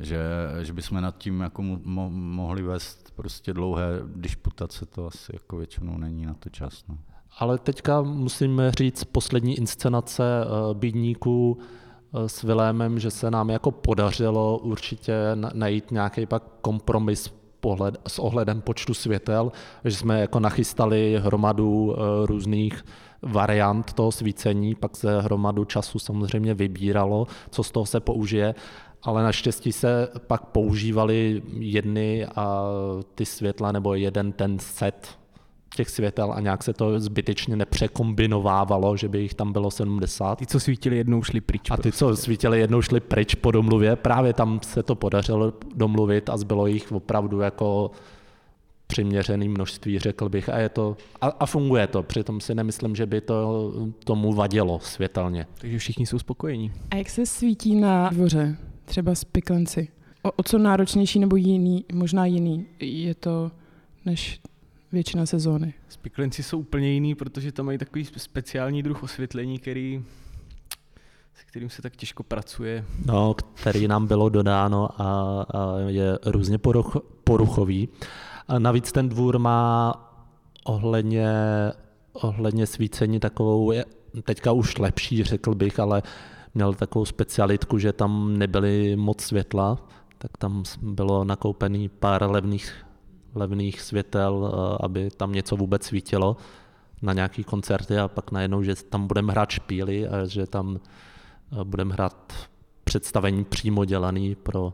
že, 0.00 0.20
že 0.62 0.72
bychom 0.72 1.00
nad 1.00 1.18
tím 1.18 1.40
jako 1.40 1.62
mo, 1.62 2.10
mohli 2.10 2.62
vést 2.62 3.12
prostě 3.16 3.52
dlouhé 3.52 3.84
disputace, 4.16 4.86
to 4.86 5.06
asi 5.06 5.32
jako 5.34 5.56
většinou 5.56 5.98
není 5.98 6.26
na 6.26 6.34
to 6.34 6.48
čas. 6.50 6.84
No. 6.88 6.98
Ale 7.38 7.58
teďka 7.58 8.02
musíme 8.02 8.72
říct 8.72 9.04
poslední 9.04 9.58
inscenace 9.58 10.22
uh, 10.22 10.76
Bídníků 10.76 11.52
uh, 11.52 12.26
s 12.26 12.42
Vilémem, 12.42 12.98
že 12.98 13.10
se 13.10 13.30
nám 13.30 13.50
jako 13.50 13.70
podařilo 13.70 14.58
určitě 14.58 15.14
najít 15.54 15.90
nějaký 15.90 16.26
pak 16.26 16.42
kompromis 16.60 17.28
pohled, 17.60 17.96
s 18.08 18.18
ohledem 18.18 18.60
počtu 18.60 18.94
světel, 18.94 19.52
že 19.84 19.96
jsme 19.96 20.20
jako 20.20 20.40
nachystali 20.40 21.20
hromadu 21.22 21.84
uh, 21.84 21.96
různých 22.26 22.84
variant 23.22 23.92
toho 23.92 24.12
svícení, 24.12 24.74
pak 24.74 24.96
se 24.96 25.20
hromadu 25.20 25.64
času 25.64 25.98
samozřejmě 25.98 26.54
vybíralo, 26.54 27.26
co 27.50 27.62
z 27.62 27.70
toho 27.70 27.86
se 27.86 28.00
použije 28.00 28.54
ale 29.04 29.22
naštěstí 29.22 29.72
se 29.72 30.08
pak 30.26 30.46
používali 30.46 31.42
jedny 31.58 32.26
a 32.26 32.64
ty 33.14 33.26
světla 33.26 33.72
nebo 33.72 33.94
jeden 33.94 34.32
ten 34.32 34.58
set 34.58 35.08
těch 35.76 35.90
světel 35.90 36.32
a 36.32 36.40
nějak 36.40 36.62
se 36.62 36.72
to 36.72 37.00
zbytečně 37.00 37.56
nepřekombinovávalo, 37.56 38.96
že 38.96 39.08
by 39.08 39.18
jich 39.18 39.34
tam 39.34 39.52
bylo 39.52 39.70
70. 39.70 40.38
Ty, 40.38 40.46
co 40.46 40.60
svítili 40.60 40.96
jednou, 40.96 41.22
šli 41.22 41.40
pryč. 41.40 41.70
A 41.70 41.76
ty, 41.76 41.82
prostě. 41.82 41.98
co 41.98 42.16
svítili 42.16 42.60
jednou, 42.60 42.82
šli 42.82 43.00
pryč 43.00 43.34
po 43.34 43.50
domluvě. 43.50 43.96
Právě 43.96 44.32
tam 44.32 44.60
se 44.62 44.82
to 44.82 44.94
podařilo 44.94 45.52
domluvit 45.74 46.30
a 46.30 46.36
zbylo 46.36 46.66
jich 46.66 46.92
opravdu 46.92 47.40
jako 47.40 47.90
přiměřený 48.86 49.48
množství, 49.48 49.98
řekl 49.98 50.28
bych. 50.28 50.48
A, 50.48 50.58
je 50.58 50.68
to, 50.68 50.96
a, 51.20 51.26
a 51.26 51.46
funguje 51.46 51.86
to. 51.86 52.02
Přitom 52.02 52.40
si 52.40 52.54
nemyslím, 52.54 52.96
že 52.96 53.06
by 53.06 53.20
to 53.20 53.72
tomu 54.04 54.32
vadilo 54.32 54.80
světelně. 54.82 55.46
Takže 55.60 55.78
všichni 55.78 56.06
jsou 56.06 56.18
spokojení. 56.18 56.72
A 56.90 56.96
jak 56.96 57.10
se 57.10 57.26
svítí 57.26 57.74
na 57.74 58.08
dvoře? 58.08 58.56
Třeba 58.84 59.14
z 59.14 59.24
piklenci? 59.24 59.88
O, 60.22 60.30
o 60.32 60.42
co 60.42 60.58
náročnější 60.58 61.18
nebo 61.18 61.36
jiný, 61.36 61.84
možná 61.92 62.26
jiný 62.26 62.66
je 62.80 63.14
to 63.14 63.50
než 64.04 64.40
většina 64.92 65.26
sezóny? 65.26 65.74
Spiklenci 65.88 66.42
jsou 66.42 66.58
úplně 66.58 66.88
jiný, 66.88 67.14
protože 67.14 67.52
tam 67.52 67.66
mají 67.66 67.78
takový 67.78 68.04
speciální 68.04 68.82
druh 68.82 69.02
osvětlení, 69.02 69.58
který 69.58 70.04
se 71.34 71.44
kterým 71.44 71.70
se 71.70 71.82
tak 71.82 71.96
těžko 71.96 72.22
pracuje. 72.22 72.84
No, 73.06 73.34
který 73.54 73.88
nám 73.88 74.06
bylo 74.06 74.28
dodáno 74.28 74.88
a, 75.02 75.06
a 75.42 75.78
je 75.86 76.18
různě 76.26 76.58
poruch, 76.58 76.96
poruchový. 77.24 77.88
A 78.48 78.58
navíc 78.58 78.92
ten 78.92 79.08
dvůr 79.08 79.38
má 79.38 79.94
ohledně, 80.64 81.32
ohledně 82.12 82.66
svícení 82.66 83.20
takovou, 83.20 83.72
je, 83.72 83.84
teďka 84.24 84.52
už 84.52 84.78
lepší, 84.78 85.24
řekl 85.24 85.54
bych, 85.54 85.80
ale 85.80 86.02
měl 86.54 86.74
takovou 86.74 87.04
specialitku, 87.04 87.78
že 87.78 87.92
tam 87.92 88.38
nebyly 88.38 88.96
moc 88.96 89.20
světla, 89.20 89.78
tak 90.18 90.36
tam 90.38 90.62
bylo 90.82 91.24
nakoupený 91.24 91.88
pár 91.88 92.30
levných, 92.30 92.86
levných 93.34 93.80
světel, 93.80 94.52
eh, 94.52 94.76
aby 94.80 95.10
tam 95.10 95.32
něco 95.32 95.56
vůbec 95.56 95.84
svítilo 95.84 96.36
na 97.02 97.12
nějaký 97.12 97.44
koncerty 97.44 97.98
a 97.98 98.08
pak 98.08 98.32
najednou, 98.32 98.62
že 98.62 98.74
tam 98.74 99.06
budeme 99.06 99.32
hrát 99.32 99.50
špíly 99.50 100.08
a 100.08 100.26
že 100.26 100.46
tam 100.46 100.80
eh, 100.80 101.64
budeme 101.64 101.94
hrát 101.94 102.32
představení 102.84 103.44
přímo 103.44 103.84
dělaný 103.84 104.34
pro, 104.34 104.72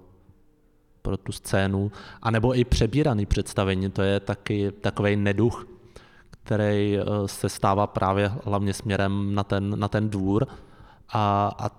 pro 1.02 1.16
tu 1.16 1.32
scénu, 1.32 1.92
anebo 2.22 2.58
i 2.58 2.64
přebíraný 2.64 3.26
představení, 3.26 3.90
to 3.90 4.02
je 4.02 4.20
taky 4.20 4.72
takový 4.72 5.16
neduch, 5.16 5.66
který 6.30 6.98
eh, 6.98 7.04
se 7.26 7.48
stává 7.48 7.86
právě 7.86 8.32
hlavně 8.44 8.74
směrem 8.74 9.34
na 9.34 9.44
ten, 9.44 9.78
na 9.78 9.88
ten 9.88 10.10
dvůr 10.10 10.46
a, 11.12 11.52
a 11.58 11.70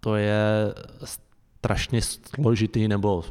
to 0.00 0.16
je 0.16 0.74
strašně 1.60 2.00
složitý 2.02 2.88
nebo 2.88 3.24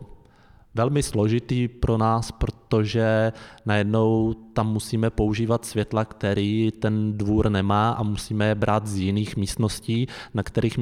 velmi 0.76 1.04
složitý 1.04 1.68
pro 1.68 1.98
nás, 1.98 2.32
protože 2.32 3.34
najednou 3.66 4.34
tam 4.34 4.74
musíme 4.74 5.10
používat 5.10 5.66
světla, 5.66 6.06
který 6.06 6.72
ten 6.80 7.18
dvůr 7.18 7.50
nemá 7.50 7.92
a 7.92 8.04
musíme 8.04 8.46
je 8.46 8.56
brát 8.56 8.88
z 8.88 8.98
jiných 8.98 9.38
místností, 9.38 10.08
na 10.34 10.44
kterých, 10.44 10.80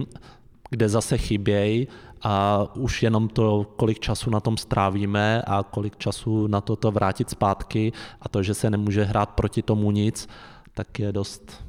kde 0.70 0.90
zase 0.90 1.18
chybějí 1.18 1.88
a 2.22 2.64
už 2.76 3.04
jenom 3.04 3.30
to, 3.30 3.74
kolik 3.76 4.00
času 4.00 4.30
na 4.30 4.40
tom 4.40 4.58
strávíme 4.58 5.42
a 5.42 5.64
kolik 5.64 5.98
času 5.98 6.48
na 6.48 6.62
to 6.62 6.76
to 6.76 6.92
vrátit 6.92 7.30
zpátky 7.30 7.92
a 8.22 8.30
to, 8.30 8.44
že 8.44 8.54
se 8.54 8.70
nemůže 8.70 9.04
hrát 9.04 9.30
proti 9.30 9.62
tomu 9.62 9.92
nic, 9.92 10.30
tak 10.74 11.00
je 11.00 11.12
dost, 11.12 11.67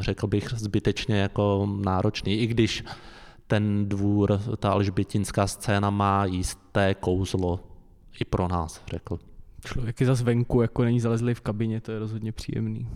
řekl 0.00 0.26
bych, 0.26 0.48
zbytečně 0.56 1.16
jako 1.16 1.68
náročný, 1.84 2.38
i 2.38 2.46
když 2.46 2.84
ten 3.46 3.88
dvůr, 3.88 4.40
ta 4.58 4.70
alžbětinská 4.70 5.46
scéna 5.46 5.90
má 5.90 6.24
jisté 6.24 6.94
kouzlo 6.94 7.60
i 8.20 8.24
pro 8.24 8.48
nás, 8.48 8.82
řekl. 8.90 9.18
Člověk 9.64 10.00
je 10.00 10.06
zase 10.06 10.24
venku, 10.24 10.62
jako 10.62 10.84
není 10.84 11.00
zalezlý 11.00 11.34
v 11.34 11.40
kabině, 11.40 11.80
to 11.80 11.92
je 11.92 11.98
rozhodně 11.98 12.32
příjemný. 12.32 12.88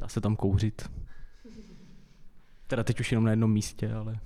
Dá 0.00 0.08
se 0.08 0.20
tam 0.20 0.36
kouřit. 0.36 0.90
Teda 2.66 2.84
teď 2.84 3.00
už 3.00 3.12
jenom 3.12 3.24
na 3.24 3.30
jednom 3.30 3.52
místě, 3.52 3.92
ale... 3.92 4.18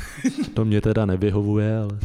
to 0.54 0.64
mě 0.64 0.80
teda 0.80 1.06
nevyhovuje, 1.06 1.78
ale... 1.78 1.98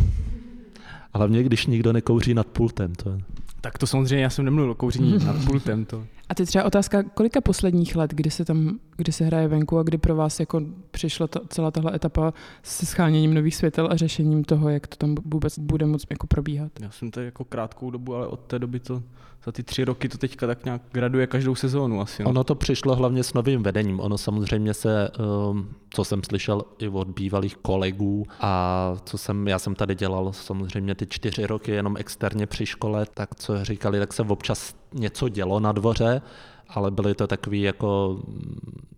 A 1.14 1.18
hlavně, 1.18 1.44
když 1.44 1.66
nikdo 1.66 1.94
nekouří 1.94 2.34
nad 2.34 2.48
pultem. 2.48 2.96
To 2.96 3.10
je... 3.10 3.18
Tak 3.62 3.78
to 3.78 3.88
samozřejmě, 3.88 4.24
já 4.24 4.30
jsem 4.30 4.46
nemluvil 4.46 4.72
o 4.72 4.76
kouření 4.76 5.18
nad 5.26 5.46
pultem. 5.46 5.86
To. 5.86 6.06
A 6.30 6.36
teď 6.36 6.48
třeba 6.48 6.64
otázka, 6.64 7.04
kolika 7.04 7.42
posledních 7.42 7.96
let, 7.96 8.14
kdy 8.14 8.32
se 8.32 8.46
tam, 8.46 8.80
kdy 8.98 9.12
se 9.12 9.26
hraje 9.26 9.48
venku 9.48 9.78
a 9.78 9.84
kdy 9.84 9.98
pro 9.98 10.16
vás 10.16 10.40
jako 10.40 10.62
přišla 10.92 11.28
ta, 11.28 11.40
celá 11.50 11.72
tahle 11.72 11.96
etapa 11.96 12.34
se 12.64 12.86
scháněním 12.86 13.34
nových 13.34 13.56
světel 13.56 13.88
a 13.92 13.96
řešením 13.96 14.44
toho, 14.44 14.70
jak 14.70 14.88
to 14.88 14.96
tam 14.96 15.16
vůbec 15.26 15.60
bude 15.60 15.86
moc 15.86 16.04
jako 16.10 16.28
probíhat? 16.28 16.72
Já 16.82 16.92
jsem 16.92 17.12
tady 17.12 17.26
jako 17.26 17.44
krátkou 17.44 17.92
dobu, 17.92 18.16
ale 18.16 18.28
od 18.28 18.40
té 18.40 18.60
doby 18.60 18.80
to 18.80 19.04
za 19.46 19.52
ty 19.52 19.64
tři 19.64 19.84
roky 19.84 20.10
to 20.10 20.18
teďka 20.18 20.48
tak 20.48 20.66
nějak 20.66 20.82
graduje 20.92 21.28
každou 21.28 21.56
sezónu 21.56 22.02
asi. 22.02 22.24
No. 22.24 22.30
Ono 22.30 22.44
to 22.44 22.56
přišlo 22.56 22.96
hlavně 22.96 23.24
s 23.24 23.34
novým 23.34 23.64
vedením. 23.64 24.00
Ono 24.00 24.18
samozřejmě 24.18 24.74
se, 24.74 25.10
um, 25.50 25.70
co 25.90 26.06
jsem 26.06 26.24
slyšel 26.24 26.62
i 26.80 26.88
od 26.88 27.08
bývalých 27.08 27.56
kolegů 27.56 28.26
a 28.40 28.94
co 29.06 29.18
jsem, 29.18 29.48
já 29.48 29.60
jsem 29.60 29.76
tady 29.76 29.96
dělal 29.96 30.34
samozřejmě 30.34 30.96
ty 30.96 31.08
čtyři 31.10 31.46
roky 31.46 31.72
jenom 31.72 31.98
externě 31.98 32.46
při 32.46 32.66
škole, 32.66 33.06
tak 33.14 33.36
co 33.36 33.66
říkali, 33.66 34.00
tak 34.00 34.14
se 34.14 34.24
občas 34.24 34.76
něco 34.94 35.30
dělo 35.30 35.60
na 35.60 35.72
dvoře, 35.72 36.22
ale 36.70 36.92
byly 36.92 37.16
to 37.16 37.28
takové 37.28 37.58
jako 37.58 38.20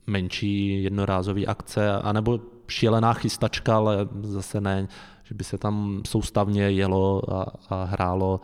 menší 0.07 0.83
jednorázové 0.83 1.45
akce, 1.45 1.91
anebo 1.91 2.39
šílená 2.67 3.13
chystačka, 3.13 3.75
ale 3.75 4.07
zase 4.21 4.61
ne, 4.61 4.87
že 5.23 5.35
by 5.35 5.43
se 5.43 5.57
tam 5.57 6.01
soustavně 6.07 6.63
jelo 6.71 7.33
a, 7.33 7.45
a 7.69 7.83
hrálo 7.83 8.41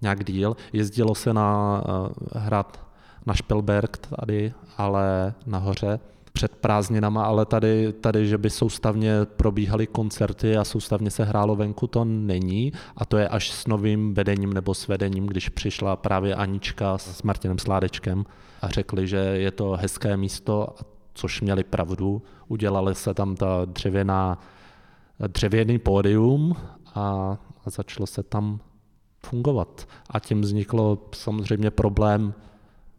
nějak 0.00 0.24
díl. 0.24 0.56
Jezdilo 0.72 1.14
se 1.14 1.34
na 1.34 1.82
uh, 1.88 2.42
hrad 2.42 2.88
na 3.26 3.34
Špelberg 3.34 3.96
tady, 3.96 4.52
ale 4.76 5.34
nahoře 5.46 6.00
před 6.38 6.56
prázdninama, 6.56 7.24
ale 7.24 7.46
tady, 7.46 7.92
tady, 7.92 8.28
že 8.28 8.38
by 8.38 8.50
soustavně 8.50 9.12
probíhaly 9.24 9.86
koncerty 9.86 10.56
a 10.56 10.64
soustavně 10.64 11.10
se 11.10 11.24
hrálo 11.24 11.56
venku, 11.56 11.86
to 11.86 12.04
není. 12.04 12.72
A 12.96 13.04
to 13.04 13.18
je 13.18 13.28
až 13.28 13.50
s 13.50 13.66
novým 13.66 14.14
vedením 14.14 14.52
nebo 14.52 14.74
s 14.74 14.88
vedením, 14.88 15.26
když 15.26 15.48
přišla 15.48 15.96
právě 15.96 16.34
Anička 16.34 16.98
s 16.98 17.22
Martinem 17.22 17.58
Sládečkem 17.58 18.24
a 18.62 18.68
řekli, 18.68 19.06
že 19.06 19.16
je 19.16 19.50
to 19.50 19.78
hezké 19.80 20.16
místo, 20.16 20.68
což 21.14 21.40
měli 21.40 21.64
pravdu. 21.64 22.22
Udělali 22.48 22.94
se 22.94 23.14
tam 23.14 23.36
ta 23.36 23.64
dřevěná, 23.64 24.38
dřevěný 25.26 25.78
pódium 25.78 26.56
a, 26.94 27.36
a 27.64 27.70
začalo 27.70 28.06
se 28.06 28.22
tam 28.22 28.60
fungovat. 29.26 29.88
A 30.10 30.18
tím 30.20 30.40
vzniklo 30.40 30.98
samozřejmě 31.14 31.70
problém, 31.70 32.34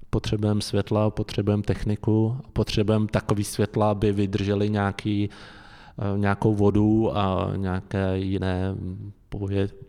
potřebujeme 0.09 0.61
světla, 0.61 1.09
potřebujeme 1.09 1.63
techniku, 1.63 2.37
potřebujeme 2.53 3.07
takový 3.07 3.43
světla, 3.43 3.91
aby 3.91 4.11
vydrželi 4.11 4.69
nějaký, 4.69 5.29
eh, 5.29 6.17
nějakou 6.17 6.55
vodu 6.55 7.17
a 7.17 7.51
nějaké 7.55 8.17
jiné 8.17 8.75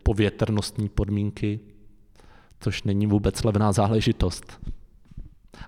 povětrnostní 0.03 0.89
podmínky, 0.89 1.59
což 2.59 2.83
není 2.83 3.07
vůbec 3.07 3.43
levná 3.43 3.71
záležitost. 3.71 4.59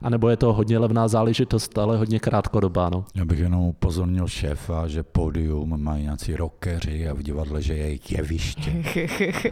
A 0.01 0.09
nebo 0.09 0.29
je 0.29 0.37
to 0.37 0.53
hodně 0.53 0.77
levná 0.77 1.07
záležitost, 1.07 1.77
ale 1.77 1.97
hodně 1.97 2.19
krátkodobá. 2.19 2.89
No. 2.89 3.05
Já 3.15 3.25
bych 3.25 3.39
jenom 3.39 3.61
upozornil 3.61 4.27
šéfa, 4.27 4.87
že 4.87 5.03
pódium 5.03 5.83
mají 5.83 6.03
nějací 6.03 6.35
rockeři 6.35 7.07
a 7.07 7.13
v 7.13 7.23
divadle, 7.23 7.61
že 7.61 7.73
je 7.73 7.99
jeviště. 8.09 8.83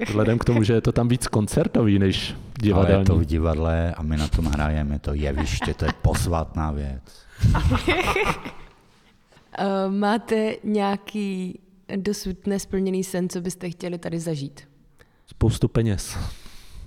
Vzhledem 0.08 0.38
k 0.39 0.45
tomu, 0.45 0.63
že 0.63 0.73
je 0.73 0.82
to 0.82 0.91
tam 0.91 1.08
víc 1.08 1.27
koncertový 1.27 1.99
než 1.99 2.36
divadelní. 2.62 2.93
Ale 2.93 3.01
je 3.01 3.06
to 3.06 3.15
v 3.15 3.25
divadle 3.25 3.93
a 3.93 4.04
my 4.04 4.17
na 4.17 4.27
tom 4.27 4.45
hrajeme, 4.45 4.99
to 4.99 5.13
jeviště, 5.13 5.73
to 5.73 5.86
je 5.86 5.91
posvátná 6.01 6.71
věc. 6.71 7.01
Eh, 9.58 9.89
máte 9.89 10.56
nějaký 10.63 11.60
dosud 11.95 12.47
nesplněný 12.47 13.04
sen, 13.04 13.30
co 13.30 13.41
byste 13.41 13.69
chtěli 13.69 13.97
tady 13.97 14.19
zažít? 14.19 14.62
Spoustu 15.27 15.67
peněz 15.67 16.17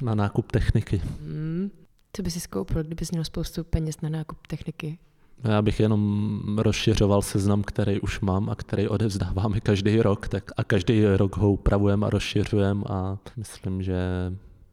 na 0.02 0.14
nákup 0.14 0.52
techniky. 0.52 1.02
Hmm. 1.20 1.70
Co 2.16 2.22
by 2.22 2.30
si 2.30 2.40
skoupil, 2.40 2.82
kdybys 2.82 3.10
měl 3.10 3.24
spoustu 3.24 3.64
peněz 3.64 4.00
na 4.00 4.08
nákup 4.08 4.46
techniky? 4.46 4.98
Já 5.44 5.62
bych 5.62 5.80
jenom 5.80 6.58
rozšiřoval 6.58 7.22
seznam, 7.22 7.62
který 7.62 8.00
už 8.00 8.20
mám 8.20 8.50
a 8.50 8.54
který 8.54 8.88
odevzdáváme 8.88 9.60
každý 9.60 10.02
rok, 10.02 10.28
tak 10.28 10.50
a 10.56 10.64
každý 10.64 11.04
rok 11.04 11.36
ho 11.36 11.52
upravujeme 11.52 12.06
a 12.06 12.10
rozšiřujeme 12.10 12.84
a 12.88 13.18
myslím, 13.36 13.82
že 13.82 13.96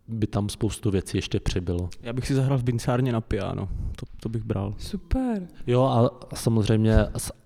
by 0.07 0.27
tam 0.27 0.49
spoustu 0.49 0.91
věcí 0.91 1.17
ještě 1.17 1.39
přibylo. 1.39 1.89
Já 2.01 2.13
bych 2.13 2.27
si 2.27 2.35
zahrál 2.35 2.57
v 2.57 2.63
bincárně 2.63 3.11
na 3.11 3.21
piano, 3.21 3.69
to, 3.95 4.05
to 4.19 4.29
bych 4.29 4.43
bral. 4.43 4.73
Super. 4.77 5.47
Jo 5.67 5.83
a 5.83 6.19
samozřejmě 6.35 6.95
s 7.17 7.40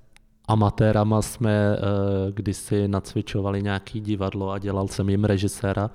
amatérama 0.47 1.21
jsme 1.21 1.77
uh, 1.77 2.31
kdysi 2.34 2.88
nacvičovali 2.88 3.63
nějaký 3.63 4.01
divadlo 4.01 4.51
a 4.51 4.60
dělal 4.60 4.88
jsem 4.88 5.10
jim 5.10 5.23
režiséra 5.23 5.89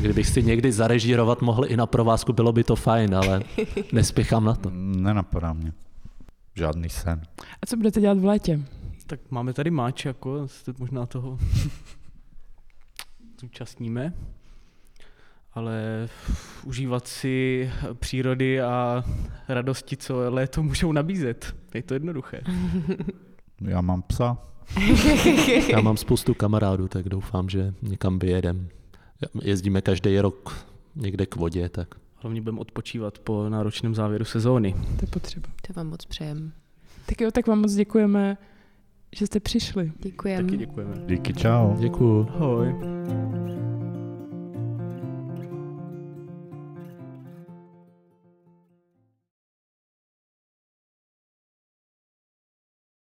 Kdybych 0.00 0.26
si 0.26 0.42
někdy 0.42 0.72
zarežírovat 0.72 1.42
mohl 1.42 1.64
i 1.66 1.76
na 1.76 1.86
provázku, 1.86 2.32
bylo 2.32 2.52
by 2.52 2.64
to 2.64 2.76
fajn, 2.76 3.14
ale 3.14 3.42
nespěchám 3.92 4.44
na 4.44 4.54
to. 4.54 4.70
Nenapadá 4.74 5.52
mě. 5.52 5.72
Žádný 6.54 6.88
sen. 6.88 7.22
A 7.62 7.66
co 7.66 7.76
budete 7.76 8.00
dělat 8.00 8.18
v 8.18 8.24
létě? 8.24 8.60
Tak 9.06 9.20
máme 9.30 9.52
tady 9.52 9.70
máč, 9.70 10.04
jako 10.04 10.48
se 10.48 10.74
možná 10.78 11.06
toho 11.06 11.38
zúčastníme, 13.40 14.12
ale 15.54 16.08
užívat 16.64 17.08
si 17.08 17.70
přírody 17.94 18.60
a 18.60 19.04
radosti, 19.48 19.96
co 19.96 20.34
léto 20.34 20.62
můžou 20.62 20.92
nabízet. 20.92 21.56
Je 21.74 21.82
to 21.82 21.94
jednoduché. 21.94 22.40
Já 23.60 23.80
mám 23.80 24.02
psa. 24.02 24.38
Já 25.68 25.80
mám 25.80 25.96
spoustu 25.96 26.34
kamarádů, 26.34 26.88
tak 26.88 27.08
doufám, 27.08 27.48
že 27.48 27.74
někam 27.82 28.18
vyjedem 28.18 28.68
jezdíme 29.42 29.82
každý 29.82 30.20
rok 30.20 30.66
někde 30.96 31.26
k 31.26 31.36
vodě, 31.36 31.68
tak. 31.68 31.94
Hlavně 32.16 32.40
budeme 32.40 32.60
odpočívat 32.60 33.18
po 33.18 33.48
náročném 33.48 33.94
závěru 33.94 34.24
sezóny. 34.24 34.72
To 34.72 35.02
je 35.02 35.08
potřeba. 35.10 35.48
To 35.66 35.72
vám 35.72 35.86
moc 35.86 36.04
přejem. 36.04 36.52
Tak 37.06 37.20
jo, 37.20 37.30
tak 37.30 37.46
vám 37.46 37.60
moc 37.60 37.74
děkujeme, 37.74 38.38
že 39.16 39.26
jste 39.26 39.40
přišli. 39.40 39.92
Děkujeme. 39.98 40.44
Taky 40.44 40.56
děkujeme. 40.56 40.94
Díky, 41.06 41.34
čau. 41.34 41.76
Děkuju. 41.78 42.28
Ahoj. 42.34 42.74